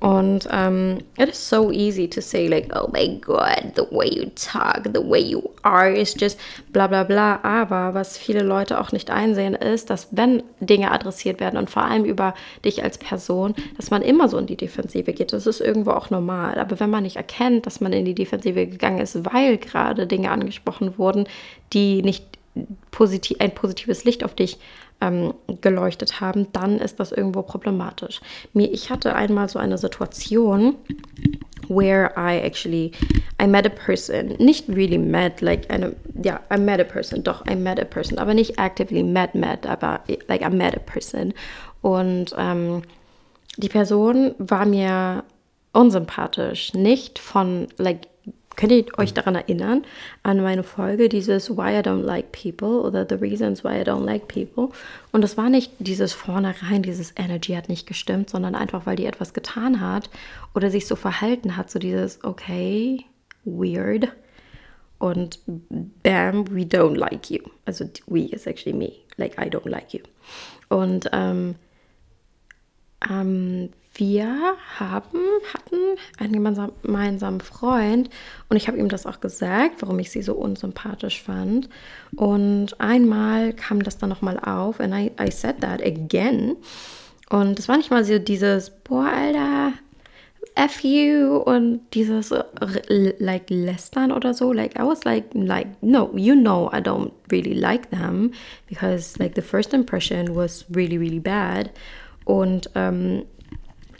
[0.00, 4.30] Und um, it is so easy to say, like, oh my God, the way you
[4.34, 6.38] talk, the way you are is just
[6.72, 7.40] bla bla bla.
[7.42, 11.84] Aber was viele Leute auch nicht einsehen, ist, dass wenn Dinge adressiert werden und vor
[11.84, 15.32] allem über dich als Person, dass man immer so in die Defensive geht.
[15.32, 16.58] Das ist irgendwo auch normal.
[16.58, 20.30] Aber wenn man nicht erkennt, dass man in die Defensive gegangen ist, weil gerade Dinge
[20.30, 21.26] angesprochen wurden,
[21.72, 22.24] die nicht
[22.90, 24.58] positiv, ein positives Licht auf dich
[25.00, 28.20] ähm, geleuchtet haben, dann ist das irgendwo problematisch.
[28.52, 30.76] Mir, ich hatte einmal so eine Situation,
[31.68, 32.92] where I actually
[33.40, 37.44] I met a person, nicht really met, like eine, ja, I met a person, doch,
[37.46, 41.32] I met a person, aber nicht actively met, met, aber like I met a person.
[41.82, 42.82] Und ähm,
[43.56, 45.24] die Person war mir
[45.72, 48.08] unsympathisch, nicht von like
[48.56, 49.84] Könnt ihr euch daran erinnern,
[50.22, 54.04] an meine Folge, dieses Why I Don't Like People oder The Reasons Why I Don't
[54.04, 54.68] Like People?
[55.12, 59.06] Und das war nicht dieses vornherein, dieses Energy hat nicht gestimmt, sondern einfach, weil die
[59.06, 60.10] etwas getan hat
[60.54, 63.04] oder sich so verhalten hat, so dieses, okay,
[63.44, 64.08] weird.
[64.98, 65.40] Und
[66.02, 67.40] bam, we don't like you.
[67.66, 68.92] Also we is actually me.
[69.16, 70.00] Like I don't like you.
[70.68, 71.56] Und ähm,
[73.10, 75.20] ähm, wir haben,
[75.52, 75.76] hatten
[76.18, 76.32] einen
[76.82, 78.10] gemeinsamen Freund
[78.48, 81.68] und ich habe ihm das auch gesagt, warum ich sie so unsympathisch fand.
[82.16, 86.56] Und einmal kam das dann nochmal auf and I, I said that again.
[87.30, 89.72] Und es war nicht mal so dieses, boah, Alter,
[90.56, 92.32] F you und dieses
[92.88, 94.52] like lästern oder so.
[94.52, 98.32] Like I was like, like, no, you know I don't really like them
[98.68, 101.70] because like the first impression was really, really bad.
[102.24, 103.24] Und ähm,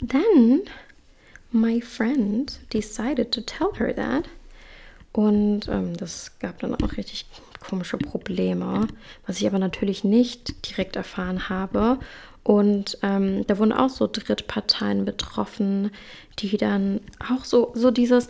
[0.01, 0.63] Then
[1.53, 4.25] my friend decided to tell her that.
[5.13, 7.27] Und ähm, das gab dann auch richtig
[7.61, 8.89] komische Probleme,
[9.27, 11.99] was ich aber natürlich nicht direkt erfahren habe.
[12.43, 15.91] Und ähm, da wurden auch so Drittparteien betroffen,
[16.41, 18.29] die dann auch so, so dieses,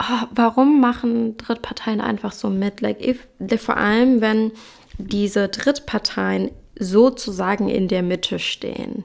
[0.00, 2.80] oh, warum machen Drittparteien einfach so mit?
[2.80, 3.26] Like if,
[3.58, 4.52] vor allem, wenn
[4.98, 9.04] diese Drittparteien sozusagen in der Mitte stehen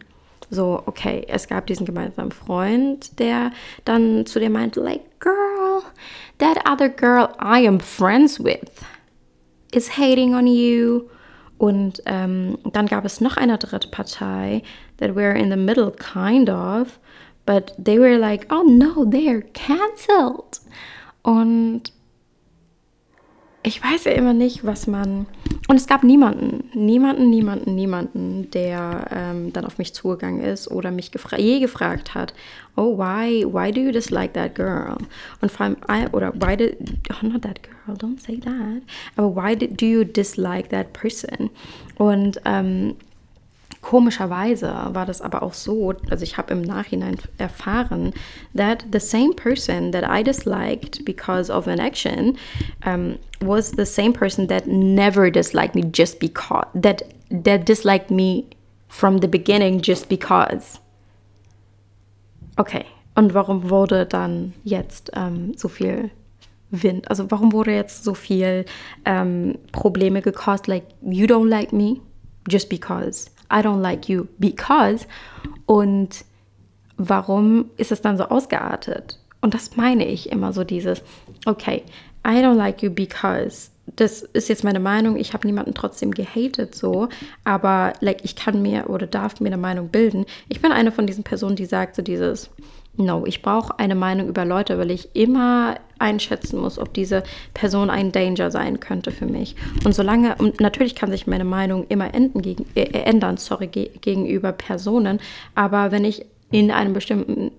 [0.49, 3.51] so, okay, es gab diesen gemeinsamen Freund, der
[3.83, 5.83] dann zu dir meinte, like, girl,
[6.37, 8.69] that other girl I am friends with
[9.73, 11.09] is hating on you.
[11.57, 14.61] Und ähm, dann gab es noch eine dritte Partei,
[14.97, 16.99] that were in the middle, kind of,
[17.45, 20.59] but they were like, oh no, they're cancelled.
[21.23, 21.91] Und
[23.65, 25.25] ich weiß ja immer nicht, was man.
[25.67, 30.91] Und es gab niemanden, niemanden, niemanden, niemanden, der ähm, dann auf mich zugegangen ist oder
[30.91, 32.35] mich gefra je gefragt hat,
[32.75, 34.95] oh, why, why do you dislike that girl?
[35.41, 36.77] Und vor allem, oder why did,
[37.11, 38.83] oh, not that girl, don't say that.
[39.15, 41.49] Aber why do you dislike that person?
[41.97, 42.95] Und ähm,
[43.81, 48.13] Komischerweise war das aber auch so, also ich habe im Nachhinein erfahren,
[48.55, 52.35] that the same person that I disliked because of an action
[52.83, 58.45] um, was the same person that never disliked me just because, that, that disliked me
[58.87, 60.79] from the beginning just because.
[62.57, 66.09] Okay, und warum wurde dann jetzt ähm, so viel
[66.71, 67.09] Wind?
[67.09, 68.65] Also warum wurde jetzt so viel
[69.05, 70.67] ähm, Probleme gecaused?
[70.67, 72.01] Like, you don't like me
[72.47, 73.29] just because.
[73.55, 75.07] I don't like you because.
[75.65, 76.25] Und
[76.97, 79.19] warum ist es dann so ausgeartet?
[79.41, 81.01] Und das meine ich immer so dieses,
[81.45, 81.83] okay,
[82.25, 83.69] I don't like you because.
[83.95, 85.15] Das ist jetzt meine Meinung.
[85.15, 87.07] Ich habe niemanden trotzdem gehatet so,
[87.43, 90.25] aber like ich kann mir oder darf mir eine Meinung bilden.
[90.49, 92.49] Ich bin eine von diesen Personen, die sagt so dieses,
[92.97, 97.89] no, ich brauche eine Meinung über Leute, weil ich immer einschätzen muss, ob diese Person
[97.89, 99.55] ein Danger sein könnte für mich.
[99.83, 104.51] Und solange, und natürlich kann sich meine Meinung immer gegen, äh, ändern, sorry, ge gegenüber
[104.51, 105.19] Personen,
[105.55, 107.51] aber wenn ich in einem bestimmten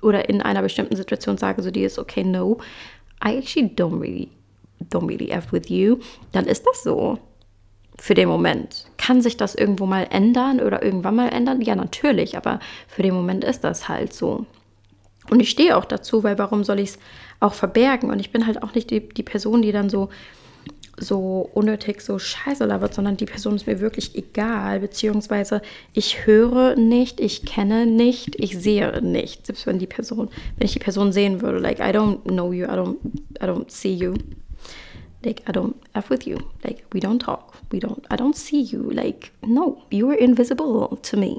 [0.00, 2.58] oder in einer bestimmten Situation sage, so die ist okay, no,
[3.24, 4.28] I actually don't really,
[4.90, 5.98] don't really F with you,
[6.32, 7.18] dann ist das so
[8.02, 8.86] für den Moment.
[8.98, 11.60] Kann sich das irgendwo mal ändern oder irgendwann mal ändern?
[11.60, 14.44] Ja, natürlich, aber für den Moment ist das halt so.
[15.30, 16.98] Und ich stehe auch dazu, weil warum soll ich es
[17.38, 18.10] auch verbergen?
[18.10, 20.08] Und ich bin halt auch nicht die, die Person, die dann so,
[20.96, 25.62] so unnötig so scheiße labert, sondern die Person ist mir wirklich egal, beziehungsweise
[25.92, 29.46] ich höre nicht, ich kenne nicht, ich sehe nicht.
[29.46, 32.64] Selbst wenn die Person, wenn ich die Person sehen würde, like I don't know you,
[32.64, 32.96] I don't,
[33.40, 34.14] I don't see you.
[35.24, 36.38] Like I don't F with you.
[36.64, 37.54] Like we don't talk.
[37.70, 38.90] We don't I don't see you.
[38.90, 41.38] Like, no, you are invisible to me.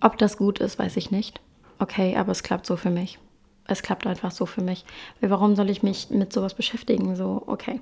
[0.00, 1.40] Ob das gut ist, weiß ich nicht
[1.78, 3.18] okay, aber es klappt so für mich.
[3.66, 4.84] Es klappt einfach so für mich.
[5.20, 7.16] Weil warum soll ich mich mit sowas beschäftigen?
[7.16, 7.80] So, okay.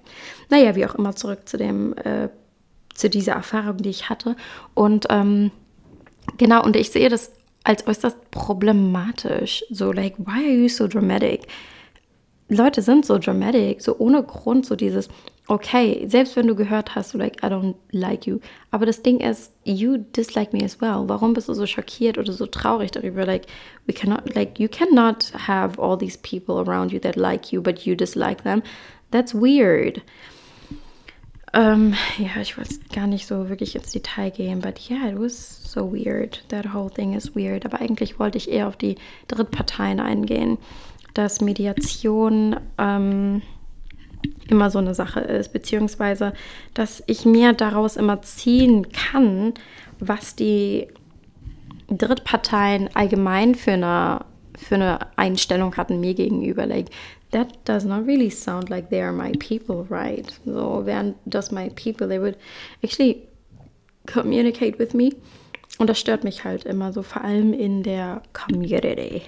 [0.49, 2.29] Naja, wie auch immer, zurück zu dem, äh,
[2.95, 4.37] zu dieser Erfahrung, die ich hatte.
[4.75, 5.51] Und ähm,
[6.39, 7.33] genau, und ich sehe das
[7.65, 9.65] als äußerst problematisch.
[9.71, 11.49] So, like, why are you so dramatic?
[12.53, 15.09] Leute sind so dramatic, so ohne Grund, so dieses,
[15.49, 19.21] okay, selbst wenn du gehört hast, so like, I don't like you, aber das Ding
[19.21, 21.05] ist, you dislike me as well.
[21.09, 23.25] Warum bist du so schockiert oder so traurig darüber?
[23.25, 23.47] Like,
[23.87, 27.87] we cannot, like, you cannot have all these people around you that like you, but
[27.87, 28.63] you dislike them.
[29.11, 30.03] That's weird.
[31.55, 35.63] Um, ja, ich wollte gar nicht so wirklich ins Detail gehen, but yeah, it was
[35.71, 36.43] so weird.
[36.49, 37.67] That whole thing is weird.
[37.67, 38.97] Aber eigentlich wollte ich eher auf die
[39.29, 40.57] Drittparteien eingehen
[41.15, 43.43] dass Mediation ähm,
[44.49, 46.33] immer so eine Sache ist, beziehungsweise
[46.75, 49.55] dass ich mir daraus immer ziehen kann,
[49.99, 50.89] was die
[51.89, 54.25] Drittparteien allgemein für eine,
[54.57, 56.67] für eine Einstellung hatten mir gegenüber.
[56.67, 56.89] Like,
[57.33, 60.33] that does not really sound like they are my people, right?
[60.45, 62.37] So, wären das my people, they would
[62.83, 63.27] actually
[64.07, 65.11] communicate with me.
[65.79, 69.23] Und das stört mich halt immer so, vor allem in der Community.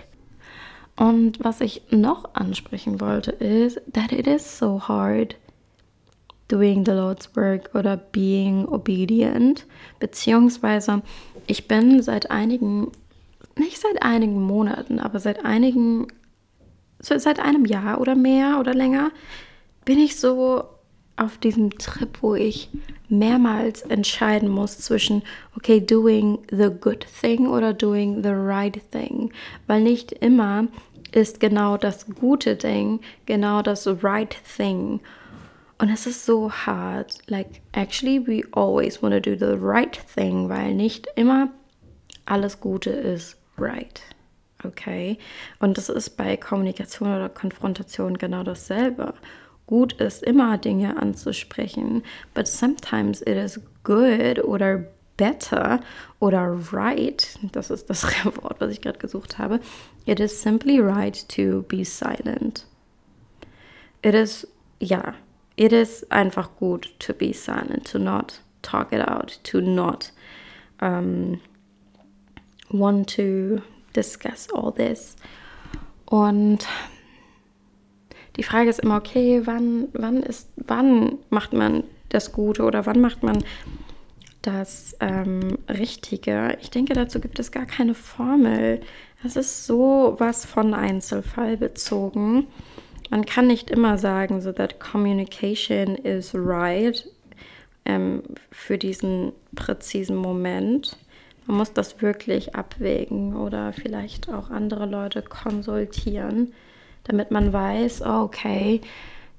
[0.97, 5.37] Und was ich noch ansprechen wollte, ist, that it is so hard
[6.49, 9.67] doing the Lord's work oder being obedient.
[9.99, 11.03] Beziehungsweise,
[11.47, 12.93] ich bin seit einigen,
[13.59, 16.07] nicht seit einigen Monaten, aber seit einigen,
[17.01, 19.11] seit einem Jahr oder mehr oder länger,
[19.85, 20.65] bin ich so
[21.17, 22.69] auf diesem Trip, wo ich
[23.09, 25.23] mehrmals entscheiden muss zwischen,
[25.57, 29.33] okay, doing the good thing oder doing the right thing.
[29.67, 30.67] Weil nicht immer
[31.13, 35.01] ist genau das gute Ding, genau das right thing.
[35.79, 37.19] Und es ist so hart.
[37.29, 41.51] Like, actually, we always want to do the right thing, weil nicht immer
[42.27, 44.01] alles Gute ist right.
[44.65, 45.19] Okay?
[45.61, 49.15] Und das ist bei Kommunikation oder Konfrontation genau dasselbe
[49.67, 52.03] gut ist, immer Dinge anzusprechen,
[52.35, 54.85] but sometimes it is good oder
[55.17, 55.81] better
[56.21, 58.05] oder right, das ist das
[58.43, 59.61] Wort, was ich gerade gesucht habe,
[60.07, 62.67] it is simply right to be silent.
[64.03, 64.47] It is,
[64.81, 65.15] ja,
[65.57, 70.13] it is einfach gut to be silent, to not talk it out, to not
[70.81, 71.41] um,
[72.71, 73.63] want to
[73.95, 75.17] discuss all this.
[76.07, 76.67] Und
[78.37, 83.01] die Frage ist immer, okay, wann, wann ist, wann macht man das Gute oder wann
[83.01, 83.45] macht man
[84.43, 86.57] das ähm, Richtige?
[86.61, 88.81] Ich denke, dazu gibt es gar keine Formel.
[89.23, 92.47] Das ist so was von Einzelfall bezogen.
[93.11, 97.09] man kann nicht immer sagen, so that communication is right
[97.85, 100.97] ähm, für diesen präzisen Moment.
[101.47, 106.53] Man muss das wirklich abwägen oder vielleicht auch andere Leute konsultieren,
[107.05, 108.81] damit man weiß, okay,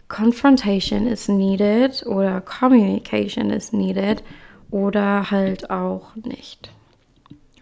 [0.08, 4.24] Confrontation is needed oder Communication is needed
[4.70, 6.70] oder halt auch nicht.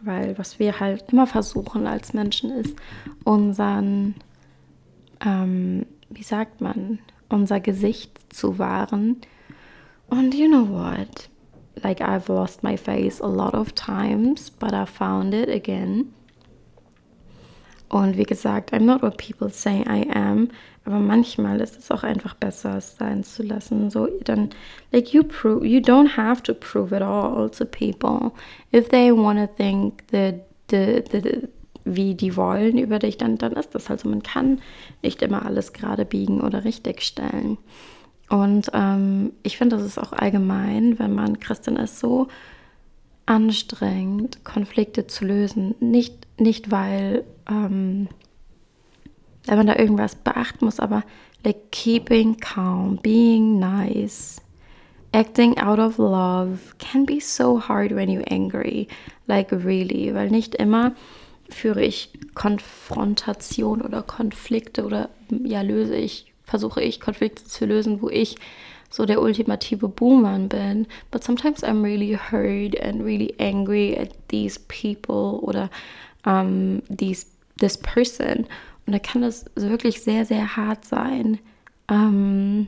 [0.02, 2.76] Weil was wir halt immer versuchen als Menschen ist,
[3.24, 4.16] unseren,
[5.26, 7.00] ähm, wie sagt man,
[7.30, 9.22] unser Gesicht zu wahren.
[10.08, 11.30] Und you know what?
[11.82, 16.14] Like I've lost my face a lot of times, but I found it again.
[17.94, 20.50] Und wie gesagt, I'm not what people say I am.
[20.84, 23.92] Aber manchmal ist es auch einfach besser, es sein zu lassen.
[23.92, 24.50] So dann,
[24.92, 28.32] like you prove, you don't have to prove it all to people.
[28.74, 30.38] If they want to think that
[30.72, 31.48] the, the, the,
[31.86, 34.10] wie die wollen über dich, dann, dann ist das halt so.
[34.10, 34.60] Man kann
[35.04, 37.60] nicht immer alles gerade biegen oder richtig stellen.
[38.28, 42.28] Und ähm, ich finde, das ist auch allgemein, wenn man Christin ist, so
[43.28, 45.76] anstrengend, Konflikte zu lösen.
[45.80, 48.08] Nicht, nicht weil ähm,
[49.46, 51.04] wenn man da irgendwas beachten muss, aber
[51.44, 54.42] like keeping calm, being nice,
[55.12, 58.88] acting out of love can be so hard when you're angry,
[59.28, 60.94] like really, weil nicht immer
[61.50, 68.10] führe ich Konfrontation oder Konflikte oder ja löse ich, versuche ich Konflikte zu lösen, wo
[68.10, 68.38] ich
[68.90, 70.88] so der ultimative Boomer bin.
[71.12, 75.70] But sometimes I'm really hurt and really angry at these people oder
[76.26, 77.26] um, these
[77.60, 78.48] this person.
[78.86, 81.40] Und da kann das wirklich sehr, sehr hart sein,
[81.90, 82.68] ähm,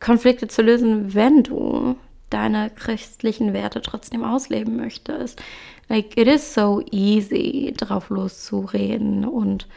[0.00, 1.96] Konflikte zu lösen, wenn du
[2.30, 5.42] deine christlichen Werte trotzdem ausleben möchtest.
[5.88, 9.68] Like, it is so easy, drauf loszureden und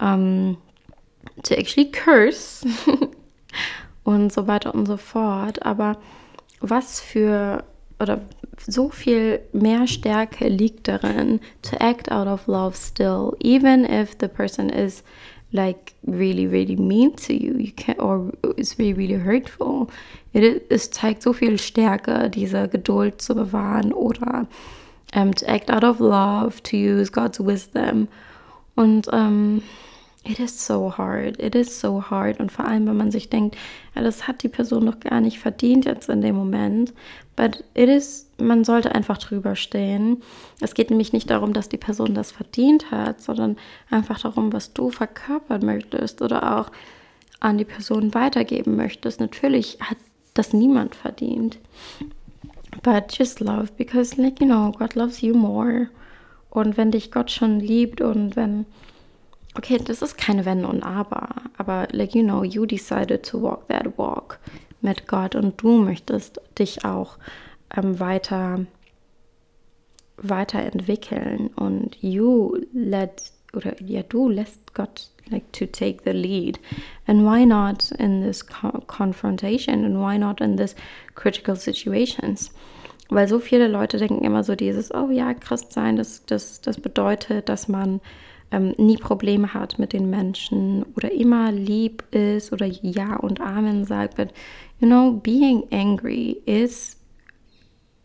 [0.00, 0.56] um, ähm,
[1.42, 2.66] to actually curse
[4.04, 5.64] und so weiter und so fort.
[5.64, 5.98] Aber
[6.60, 7.64] was für
[8.00, 8.20] oder
[8.58, 14.28] so viel mehr Stärke liegt darin, to act out of love still, even if the
[14.28, 15.02] person is
[15.52, 19.88] like really, really mean to you, you can or is really, really hurtful.
[20.32, 24.48] It, es zeigt so viel Stärke, diese Geduld zu bewahren oder
[25.14, 28.08] um, to act out of love, to use God's wisdom.
[28.74, 29.62] Und um,
[30.26, 31.38] It is so hard.
[31.38, 32.40] It is so hard.
[32.40, 33.56] Und vor allem, wenn man sich denkt,
[33.94, 36.94] ja, das hat die Person doch gar nicht verdient jetzt in dem Moment.
[37.36, 40.22] But it is, man sollte einfach drüber stehen.
[40.60, 43.56] Es geht nämlich nicht darum, dass die Person das verdient hat, sondern
[43.90, 46.70] einfach darum, was du verkörpern möchtest oder auch
[47.40, 49.20] an die Person weitergeben möchtest.
[49.20, 49.98] Natürlich hat
[50.32, 51.58] das niemand verdient.
[52.82, 55.88] But just love, because, like, you know, God loves you more.
[56.48, 58.64] Und wenn dich Gott schon liebt und wenn
[59.56, 63.68] okay, das ist keine Wenn und Aber, aber like you know, you decided to walk
[63.68, 64.38] that walk
[64.80, 67.16] mit Gott und du möchtest dich auch
[67.76, 68.66] ähm, weiter
[70.16, 76.58] weiterentwickeln und you let oder ja du lässt Gott like to take the lead.
[77.06, 80.74] And why not in this co confrontation and why not in this
[81.14, 82.52] critical situations?
[83.08, 86.80] Weil so viele Leute denken immer so dieses oh ja Christ sein das das das
[86.80, 88.00] bedeutet dass man
[88.50, 93.84] ähm, nie Probleme hat mit den Menschen oder immer lieb ist oder Ja und Amen
[93.84, 94.16] sagt.
[94.16, 94.28] But,
[94.80, 96.96] you know, being angry is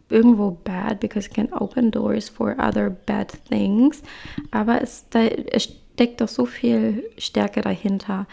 [0.09, 4.01] irgendwo bad because it can open doors for other bad things.
[4.51, 5.63] Aber es, da, es
[5.93, 8.25] steckt doch so viel Stärke dahinter,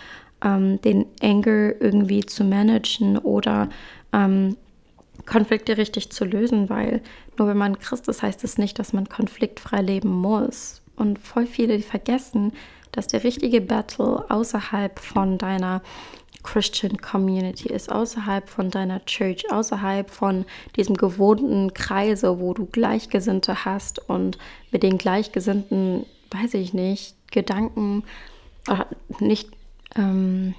[0.42, 3.68] ähm, den Anger irgendwie zu managen oder
[4.12, 4.56] ähm,
[5.24, 7.00] Konflikte richtig zu lösen, weil
[7.38, 10.82] nur wenn man Christ ist, heißt es nicht, dass man konfliktfrei leben muss.
[10.96, 12.52] Und voll viele vergessen,
[12.92, 15.82] dass der richtige Battle außerhalb von deiner
[16.42, 23.64] Christian Community ist, außerhalb von deiner Church, außerhalb von diesem gewohnten Kreise, wo du Gleichgesinnte
[23.64, 24.38] hast und
[24.70, 28.04] mit den Gleichgesinnten, weiß ich nicht, Gedanken,
[29.18, 29.50] nicht,
[29.96, 30.54] ähm,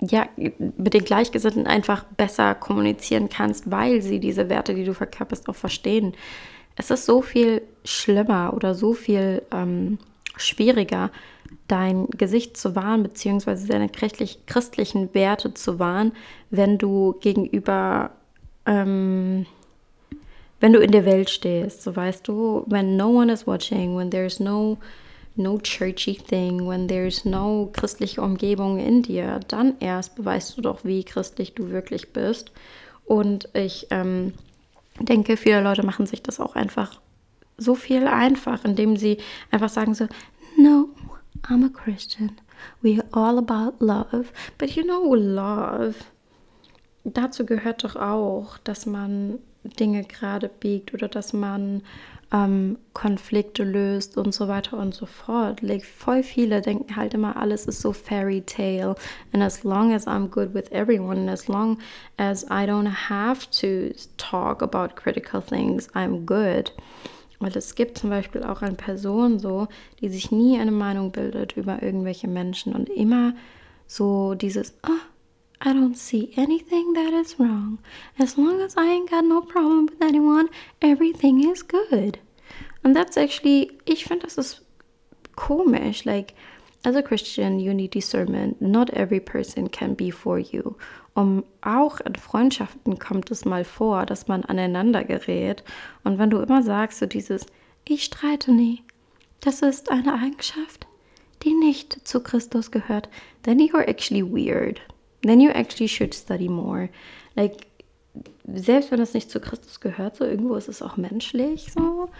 [0.00, 5.48] ja, mit den Gleichgesinnten einfach besser kommunizieren kannst, weil sie diese Werte, die du verkörperst,
[5.48, 6.14] auch verstehen
[6.76, 9.98] es ist so viel schlimmer oder so viel ähm,
[10.36, 11.10] schwieriger,
[11.68, 16.12] dein Gesicht zu wahren, beziehungsweise deine christlichen Werte zu wahren,
[16.50, 18.10] wenn du gegenüber,
[18.66, 19.46] ähm,
[20.60, 21.82] wenn du in der Welt stehst.
[21.82, 24.78] So weißt du, when no one is watching, when there's no,
[25.36, 30.84] no churchy thing, when there's no christliche Umgebung in dir, dann erst beweist du doch,
[30.84, 32.52] wie christlich du wirklich bist.
[33.04, 34.34] Und ich, ähm,
[35.00, 37.00] denke, viele Leute machen sich das auch einfach
[37.56, 39.18] so viel einfach, indem sie
[39.50, 40.06] einfach sagen so,
[40.56, 40.90] no,
[41.42, 42.32] I'm a Christian.
[42.82, 44.32] we're all about love.
[44.58, 45.94] But you know, love,
[47.04, 51.82] dazu gehört doch auch, dass man Dinge gerade biegt oder dass man
[52.32, 55.60] ähm, Konflikte löst und so weiter und so fort.
[55.60, 58.94] Like, voll viele denken halt immer, alles ist so Fairy Tale.
[59.32, 61.78] And as long as I'm good with everyone, and as long
[62.16, 66.72] as I don't have to talk about critical things, I'm good.
[67.38, 69.66] Weil es gibt zum Beispiel auch eine Person so,
[70.00, 73.34] die sich nie eine Meinung bildet über irgendwelche Menschen und immer
[73.88, 75.11] so dieses, oh,
[75.64, 77.78] I don't see anything that is wrong.
[78.18, 80.48] As long as I ain't got no problem with anyone,
[80.80, 82.18] everything is good.
[82.82, 84.62] And that's actually, ich finde, das ist
[85.36, 86.04] komisch.
[86.04, 86.34] Like,
[86.84, 88.60] as a Christian, you need discernment.
[88.60, 90.76] Not every person can be for you.
[91.14, 95.62] Um, auch in Freundschaften kommt es mal vor, dass man aneinander gerät.
[96.02, 97.46] Und wenn du immer sagst, so dieses,
[97.84, 98.82] ich streite nie,
[99.38, 100.88] das ist eine Eigenschaft,
[101.44, 103.08] die nicht zu Christus gehört,
[103.44, 104.80] then you are actually weird
[105.22, 106.88] then you actually should study more.
[107.34, 107.66] Like,
[108.46, 112.10] selbst wenn es nicht zu Christus gehört, so irgendwo ist es auch menschlich so.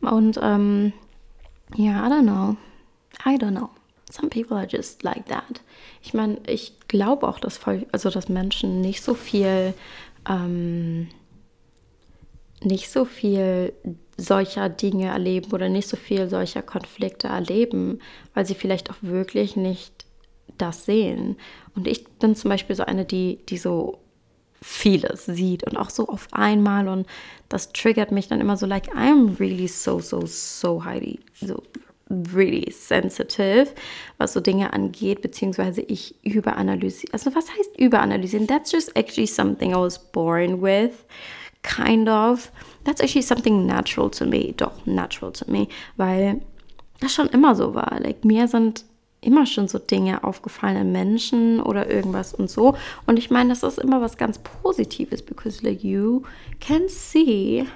[0.00, 0.92] Und ähm,
[1.76, 2.56] ja, I don't know.
[3.24, 3.70] I don't know.
[4.10, 5.60] Some people are just like that.
[6.02, 9.74] Ich meine, ich glaube auch, dass voll, also dass Menschen nicht so viel,
[10.28, 11.08] ähm,
[12.62, 13.72] nicht so viel
[14.16, 18.00] solcher Dinge erleben oder nicht so viel solcher Konflikte erleben,
[18.32, 19.95] weil sie vielleicht auch wirklich nicht
[20.58, 21.36] das sehen.
[21.74, 23.98] Und ich bin zum Beispiel so eine, die, die so
[24.62, 27.06] vieles sieht und auch so auf einmal und
[27.48, 31.62] das triggert mich dann immer so like I'm really so so so highly so
[32.10, 33.74] really sensitive,
[34.18, 37.12] was so Dinge angeht, beziehungsweise ich überanalysiere.
[37.12, 38.46] Also was heißt überanalysieren?
[38.46, 41.04] That's just actually something I was born with,
[41.62, 42.50] kind of.
[42.84, 46.40] That's actually something natural to me, doch natural to me, weil
[47.00, 47.98] das schon immer so war.
[48.00, 48.84] Like mir sind
[49.26, 52.76] immer schon so Dinge aufgefallen in Menschen oder irgendwas und so.
[53.06, 56.22] Und ich meine, das ist immer was ganz Positives, because like you
[56.60, 57.66] can see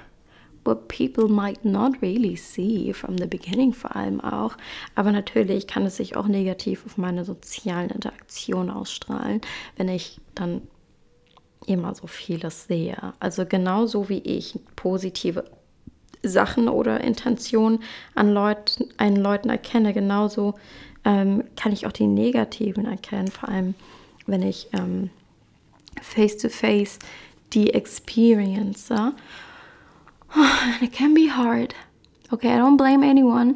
[0.63, 4.55] what people might not really see from the beginning vor allem auch.
[4.95, 9.41] Aber natürlich kann es sich auch negativ auf meine sozialen Interaktionen ausstrahlen,
[9.75, 10.61] wenn ich dann
[11.65, 13.13] immer so vieles sehe.
[13.19, 15.45] Also genauso wie ich positive
[16.23, 17.79] Sachen oder Intentionen
[18.15, 20.55] an Leuten, einen Leuten erkenne, genauso
[21.05, 23.73] ähm, kann ich auch die negativen erkennen, vor allem
[24.27, 25.09] wenn ich ähm,
[26.01, 26.99] face-to-face
[27.53, 28.89] die experience.
[30.81, 31.75] It can be hard.
[32.31, 33.55] Okay, I don't blame anyone.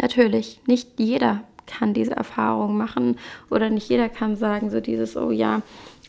[0.00, 3.16] Natürlich, nicht jeder kann diese Erfahrung machen
[3.50, 5.62] oder nicht jeder kann sagen, so dieses, oh ja,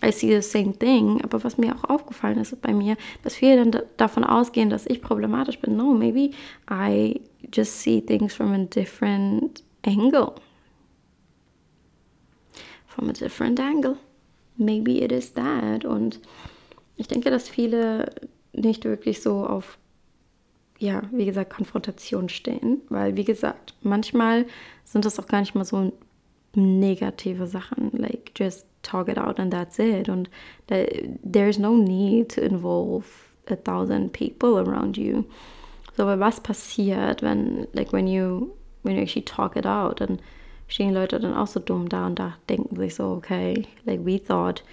[0.03, 1.21] I see the same thing.
[1.23, 5.01] Aber was mir auch aufgefallen ist bei mir, dass viele dann davon ausgehen, dass ich
[5.01, 5.75] problematisch bin.
[5.75, 6.31] No, maybe
[6.69, 7.21] I
[7.53, 10.35] just see things from a different angle.
[12.87, 13.97] From a different angle.
[14.57, 15.85] Maybe it is that.
[15.85, 16.19] Und
[16.97, 18.13] ich denke, dass viele
[18.53, 19.77] nicht wirklich so auf,
[20.77, 22.81] ja, wie gesagt, Konfrontation stehen.
[22.89, 24.45] Weil, wie gesagt, manchmal
[24.83, 25.93] sind das auch gar nicht mal so
[26.53, 27.91] negative Sachen.
[27.93, 30.09] Like, just talk it out and that's it.
[30.09, 30.29] Und
[30.67, 33.05] there's no need to involve
[33.47, 35.23] a thousand people around you.
[35.95, 38.51] So, aber was passiert, wenn, like, when you,
[38.83, 40.19] when you actually talk it out, dann
[40.67, 44.17] stehen Leute dann auch so dumm da und da denken sich so, okay, like, we
[44.17, 44.63] thought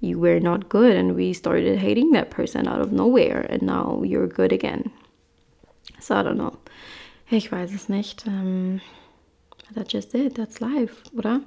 [0.00, 4.02] you were not good and we started hating that person out of nowhere and now
[4.02, 4.90] you're good again.
[6.00, 6.56] So, I don't know.
[7.30, 8.26] Ich weiß es nicht.
[8.26, 8.80] Um,
[9.74, 11.40] that's just it, that's life, oder?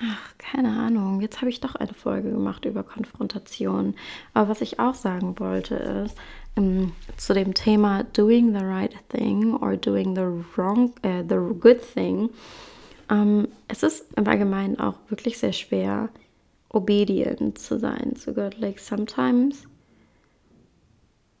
[0.00, 1.20] Ach, keine Ahnung.
[1.20, 3.94] Jetzt habe ich doch eine Folge gemacht über Konfrontation.
[4.32, 6.16] Aber was ich auch sagen wollte ist,
[6.56, 10.26] ähm, zu dem Thema doing the right thing or doing the
[10.56, 12.30] wrong, äh, the good thing.
[13.10, 16.08] Ähm, es ist im Allgemeinen auch wirklich sehr schwer,
[16.70, 18.58] obedient zu sein zu Gott.
[18.58, 19.66] Like sometimes,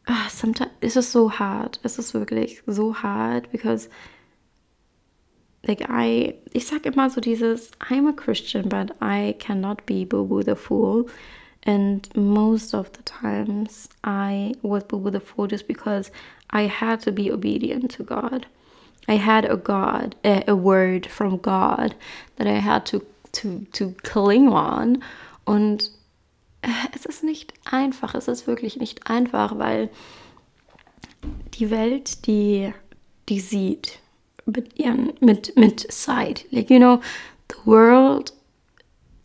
[0.06, 1.80] ah, sometimes, es ist so hart.
[1.82, 3.88] Es ist wirklich so hart, because
[5.64, 10.24] like I, ich sag immer so dieses, I'm a Christian, but I cannot be Boo
[10.24, 11.06] Boo the Fool.
[11.64, 16.10] And most of the times I was Boo Boo the Fool just because
[16.50, 18.46] I had to be obedient to God.
[19.08, 21.94] I had a God, a, a word from God
[22.36, 25.02] that I had to, to, to cling on.
[25.46, 25.90] Und
[26.92, 29.90] es ist nicht einfach, es ist wirklich nicht einfach, weil
[31.54, 32.72] die Welt, die,
[33.28, 33.98] die sieht,
[34.46, 37.00] mit ihren mit mit side like you know
[37.48, 38.32] the world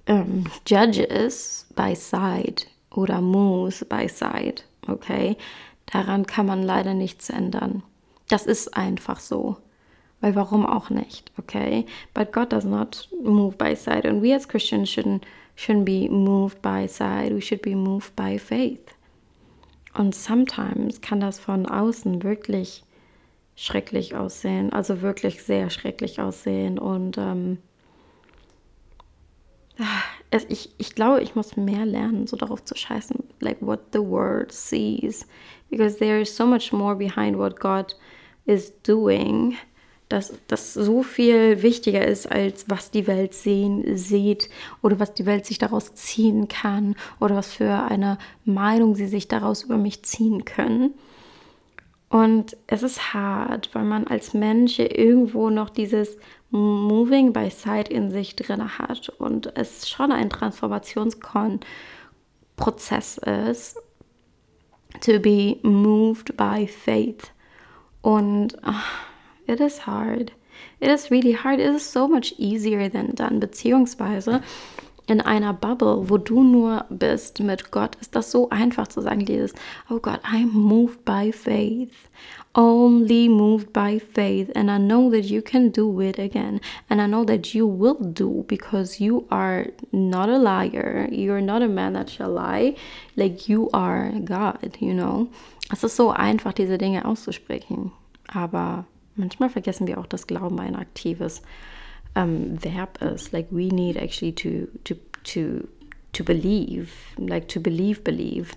[0.08, 5.38] um, judges by side oder moves by side okay
[5.88, 7.84] daran kann man leider nichts ändern
[8.30, 9.58] das ist einfach so
[10.20, 11.86] Weil warum auch nicht, okay?
[12.14, 14.06] But God does not move by sight.
[14.06, 15.24] And we as Christians shouldn't,
[15.56, 17.34] shouldn't be moved by sight.
[17.34, 18.96] We should be moved by faith.
[19.94, 22.84] Und sometimes kann das von außen wirklich
[23.56, 24.74] schrecklich aussehen.
[24.74, 26.80] Also wirklich sehr schrecklich aussehen.
[26.80, 27.60] Und ähm,
[30.50, 34.52] ich, ich glaube, ich muss mehr lernen, so darauf zu scheißen, like what the world
[34.52, 35.28] sees.
[35.70, 37.96] Because there is so much more behind what God
[38.46, 39.56] is doing,
[40.10, 44.50] dass das so viel wichtiger ist, als was die Welt sehen, sieht
[44.82, 49.28] oder was die Welt sich daraus ziehen kann oder was für eine Meinung sie sich
[49.28, 50.94] daraus über mich ziehen können.
[52.10, 56.18] Und es ist hart, weil man als Mensch irgendwo noch dieses
[56.50, 63.78] Moving by Sight in sich drin hat und es schon ein Transformationsprozess ist,
[65.02, 67.32] to be moved by faith.
[68.02, 68.74] Und uh,
[69.46, 70.32] it is hard.
[70.80, 71.60] It is really hard.
[71.60, 73.40] It is so much easier than done.
[73.40, 74.42] Beziehungsweise
[75.08, 79.26] in einer Bubble, wo du nur bist mit Gott, ist das so einfach zu sagen,
[79.26, 79.54] dieses,
[79.90, 81.94] oh Gott, I'm moved by faith.
[82.60, 84.52] Only moved by faith.
[84.56, 86.60] And I know that you can do it again.
[86.90, 91.08] And I know that you will do because you are not a liar.
[91.12, 92.76] You're not a man that shall lie.
[93.16, 95.30] Like you are God, you know.
[95.72, 97.92] Es ist so einfach, diese Dinge auszusprechen.
[98.28, 98.86] Aber
[99.16, 101.44] manchmal vergessen wir auch, dass Glauben ein aktives
[102.16, 103.34] um, verb ist.
[103.34, 104.96] Like we need actually to to
[105.26, 105.68] to
[106.14, 108.54] to believe, like to believe, believe.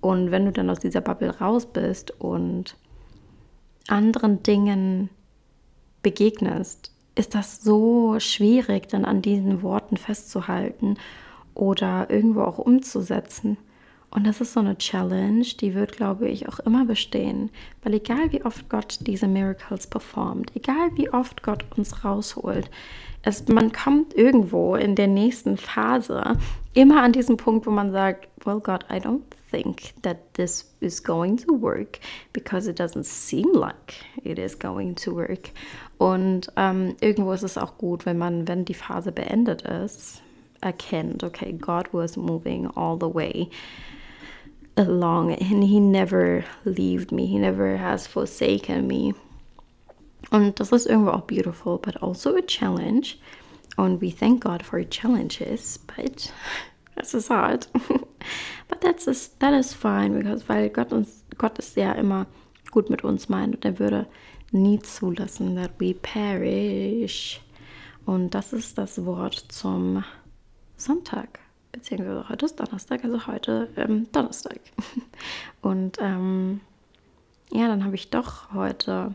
[0.00, 2.76] Und wenn du dann aus dieser Bubble raus bist und
[3.88, 5.10] anderen Dingen
[6.02, 10.96] begegnest, ist das so schwierig, dann an diesen Worten festzuhalten
[11.54, 13.58] oder irgendwo auch umzusetzen.
[14.10, 17.50] Und das ist so eine Challenge, die wird, glaube ich, auch immer bestehen.
[17.82, 22.70] Weil egal wie oft Gott diese Miracles performt, egal wie oft Gott uns rausholt,
[23.22, 26.36] es, man kommt irgendwo in der nächsten Phase
[26.74, 29.20] immer an diesen Punkt, wo man sagt, well God, I don't
[29.52, 32.00] think that this is going to work
[32.32, 33.94] because it doesn't seem like
[34.24, 35.50] it is going to work.
[35.98, 40.22] Und ähm, irgendwo ist es auch gut, wenn man, wenn die Phase beendet ist,
[40.62, 43.50] erkennt, okay, God was moving all the way
[44.76, 45.32] along.
[45.32, 47.26] And he never left me.
[47.26, 49.14] He never has forsaken me.
[50.30, 53.18] Und das ist irgendwo auch beautiful but also a challenge.
[53.76, 56.32] And we thank God for challenges but
[56.96, 57.68] das ist hard
[58.68, 62.26] but that's a, that is fine because weil Gott uns Gott ist ja immer
[62.70, 64.06] gut mit uns meint und er würde
[64.50, 67.40] nie zulassen that we perish
[68.06, 70.04] und das ist das Wort zum
[70.76, 71.42] Sonntag
[71.72, 74.60] beziehungsweise heute ist Donnerstag, also heute ähm, Donnerstag.
[75.62, 76.60] Und ähm,
[77.50, 79.14] ja, dann habe ich doch heute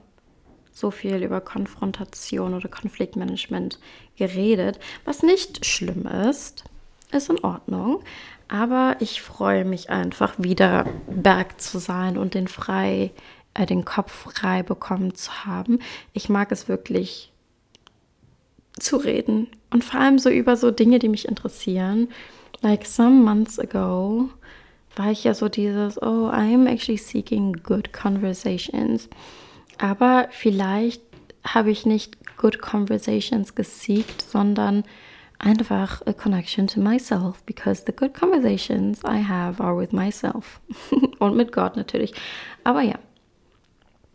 [0.71, 3.79] so viel über Konfrontation oder Konfliktmanagement
[4.15, 6.65] geredet, was nicht schlimm ist,
[7.11, 8.03] ist in Ordnung.
[8.47, 13.11] Aber ich freue mich einfach wieder berg zu sein und den frei,
[13.53, 15.79] äh, den Kopf frei bekommen zu haben.
[16.13, 17.31] Ich mag es wirklich
[18.79, 22.09] zu reden und vor allem so über so Dinge, die mich interessieren
[22.61, 24.29] like some months ago
[24.95, 29.07] war ich ja so dieses, oh, I'm actually seeking good conversations.
[29.77, 31.03] Aber vielleicht
[31.43, 34.83] habe ich nicht good conversations gesiegt, sondern
[35.39, 40.59] einfach a connection to myself, because the good conversations I have are with myself
[41.19, 42.13] und mit Gott natürlich.
[42.63, 42.95] Aber ja,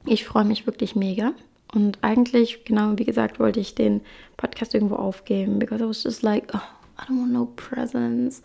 [0.05, 1.33] ich freue mich wirklich mega.
[1.75, 4.03] Und eigentlich, genau wie gesagt, wollte ich den
[4.37, 6.61] Podcast irgendwo aufgeben, because I was just like, oh,
[6.99, 8.43] I don't want no presents.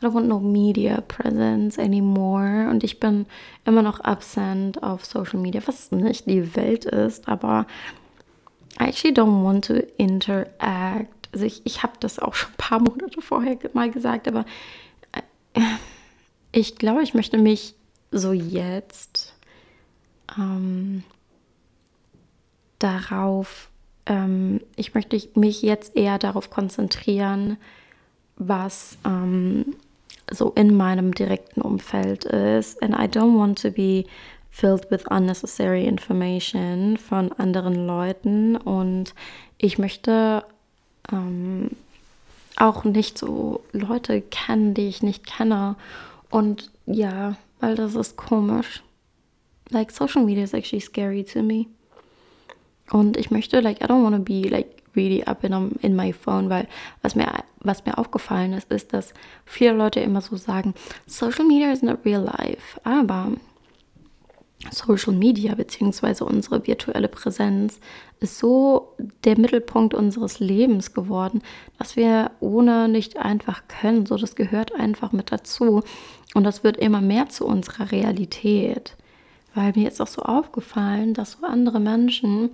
[0.00, 2.68] I don't want no media presence anymore.
[2.68, 3.26] Und ich bin
[3.64, 7.66] immer noch absent auf Social Media, was nicht die Welt ist, aber
[8.80, 11.13] I actually don't want to interact.
[11.34, 14.46] Also ich, ich habe das auch schon ein paar Monate vorher mal gesagt, aber
[15.10, 15.60] äh,
[16.52, 17.74] ich glaube, ich möchte mich
[18.12, 19.34] so jetzt
[20.38, 21.02] ähm,
[22.78, 23.68] darauf,
[24.06, 27.56] ähm, ich möchte mich jetzt eher darauf konzentrieren,
[28.36, 29.74] was ähm,
[30.30, 32.80] so in meinem direkten Umfeld ist.
[32.80, 34.04] And I don't want to be
[34.52, 38.54] filled with unnecessary information von anderen Leuten.
[38.54, 39.14] Und
[39.58, 40.44] ich möchte
[41.12, 41.70] ähm,
[42.56, 45.76] auch nicht so Leute kennen, die ich nicht kenne.
[46.30, 48.82] Und ja, weil das ist komisch.
[49.70, 51.66] Like social media is actually scary to me.
[52.90, 56.12] Und ich möchte, like, I don't want to be like really up in, in my
[56.12, 56.68] phone, weil
[57.02, 57.26] was mir,
[57.60, 60.74] was mir aufgefallen ist, ist, dass viele Leute immer so sagen,
[61.06, 62.80] Social Media is not real life.
[62.84, 63.32] Aber
[64.70, 67.80] Social Media beziehungsweise unsere virtuelle Präsenz
[68.24, 68.94] ist so
[69.24, 71.42] der Mittelpunkt unseres Lebens geworden,
[71.78, 74.06] dass wir ohne nicht einfach können.
[74.06, 75.82] So, das gehört einfach mit dazu.
[76.34, 78.96] Und das wird immer mehr zu unserer Realität.
[79.54, 82.50] Weil mir ist auch so aufgefallen, dass so andere Menschen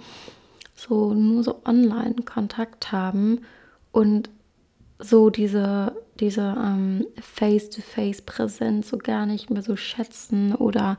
[0.74, 3.40] so nur so online Kontakt haben
[3.92, 4.28] und
[4.98, 10.98] so diese, diese ähm, Face-to-Face-Präsenz so gar nicht mehr so schätzen oder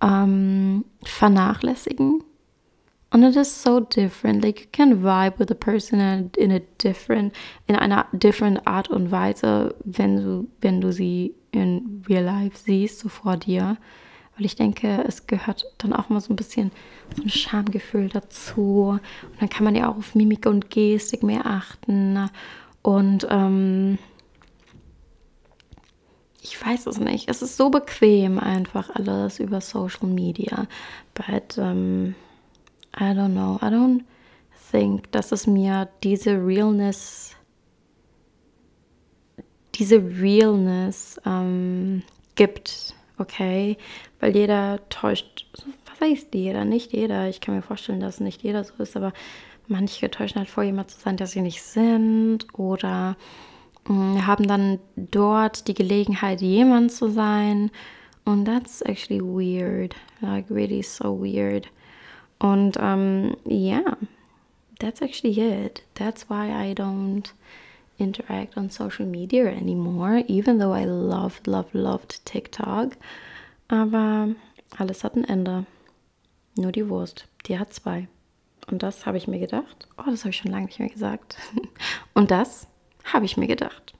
[0.00, 2.22] ähm, vernachlässigen.
[3.12, 4.42] Und it is so different.
[4.42, 7.34] Like you can vibe with a person in a different,
[7.66, 13.00] in einer different Art und Weise, wenn du, wenn du sie in real life siehst,
[13.00, 13.76] so vor dir.
[14.36, 16.72] Weil ich denke, es gehört dann auch mal so ein bisschen
[17.14, 18.98] so ein Schamgefühl dazu.
[19.30, 22.30] Und dann kann man ja auch auf Mimik und Gestik mehr achten.
[22.80, 23.98] Und ähm,
[26.40, 27.28] ich weiß es nicht.
[27.28, 30.66] Es ist so bequem einfach alles über Social Media.
[31.12, 32.14] But um,
[32.94, 33.58] I don't know.
[33.62, 34.04] I don't
[34.70, 37.34] think, dass es mir diese Realness,
[39.74, 42.02] diese Realness ähm,
[42.34, 42.94] gibt.
[43.18, 43.76] Okay?
[44.20, 45.46] Weil jeder täuscht.
[45.86, 46.64] Was heißt jeder?
[46.64, 47.28] Nicht jeder.
[47.28, 49.12] Ich kann mir vorstellen, dass nicht jeder so ist, aber
[49.68, 52.46] manche täuschen halt vor, jemand zu sein, der sie nicht sind.
[52.58, 53.16] Oder
[53.88, 57.70] Mm, haben dann dort die Gelegenheit, jemand zu sein.
[58.24, 59.96] Und that's actually weird.
[60.20, 61.68] Like, really so weird.
[62.42, 63.96] Und um, yeah,
[64.80, 65.84] that's actually it.
[65.94, 67.32] That's why I don't
[68.00, 72.96] interact on social media anymore, even though I loved, loved, loved TikTok.
[73.68, 74.34] Aber
[74.76, 75.66] alles hat ein Ende.
[76.56, 78.08] Nur die Wurst, die hat zwei.
[78.66, 79.88] Und das habe ich mir gedacht.
[79.96, 81.36] Oh, das habe ich schon lange nicht mehr gesagt.
[82.14, 82.66] Und das
[83.04, 83.94] habe ich mir gedacht.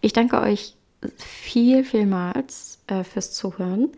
[0.00, 0.76] Ich danke euch
[1.16, 3.90] viel, vielmals äh, fürs Zuhören.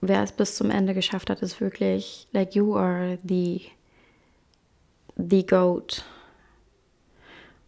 [0.00, 3.62] Wer es bis zum Ende geschafft hat, ist wirklich, like you are the,
[5.16, 6.04] the goat.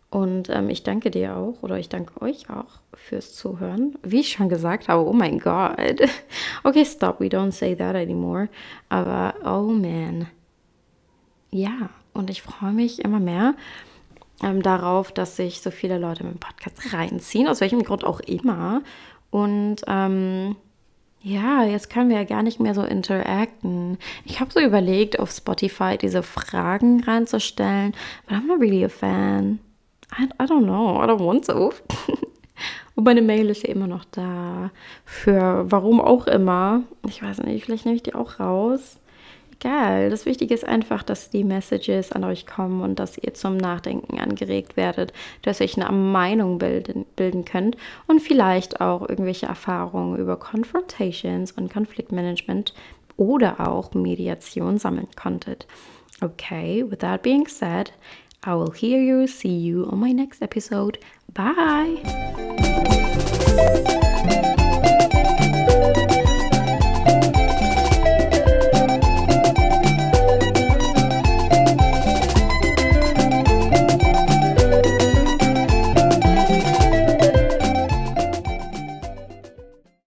[0.08, 3.96] Und ähm, ich danke dir auch oder ich danke euch auch fürs Zuhören.
[4.02, 5.78] Wie ich schon gesagt habe, oh mein Gott.
[6.64, 8.48] Okay, stop, we don't say that anymore.
[8.88, 10.28] Aber oh man.
[11.50, 13.54] Ja, und ich freue mich immer mehr
[14.42, 18.20] ähm, darauf, dass sich so viele Leute mit dem Podcast reinziehen, aus welchem Grund auch
[18.20, 18.82] immer.
[19.30, 20.56] Und ähm,
[21.22, 23.98] ja, jetzt können wir ja gar nicht mehr so interacten.
[24.24, 27.94] Ich habe so überlegt, auf Spotify diese Fragen reinzustellen,
[28.26, 29.60] but I'm not really a fan.
[30.18, 31.72] I, I don't know, I don't want to.
[32.94, 34.70] Und meine Mail ist ja immer noch da.
[35.04, 36.82] Für warum auch immer.
[37.06, 38.98] Ich weiß nicht, vielleicht nehme ich die auch raus
[39.62, 40.10] egal.
[40.10, 44.18] Das Wichtige ist einfach, dass die Messages an euch kommen und dass ihr zum Nachdenken
[44.18, 50.18] angeregt werdet, dass ihr euch eine Meinung bilden, bilden könnt und vielleicht auch irgendwelche Erfahrungen
[50.18, 52.74] über Confrontations und Konfliktmanagement
[53.16, 55.66] oder auch Mediation sammeln konntet.
[56.20, 57.92] Okay, with that being said,
[58.44, 60.98] I will hear you, see you on my next episode.
[61.32, 62.02] Bye!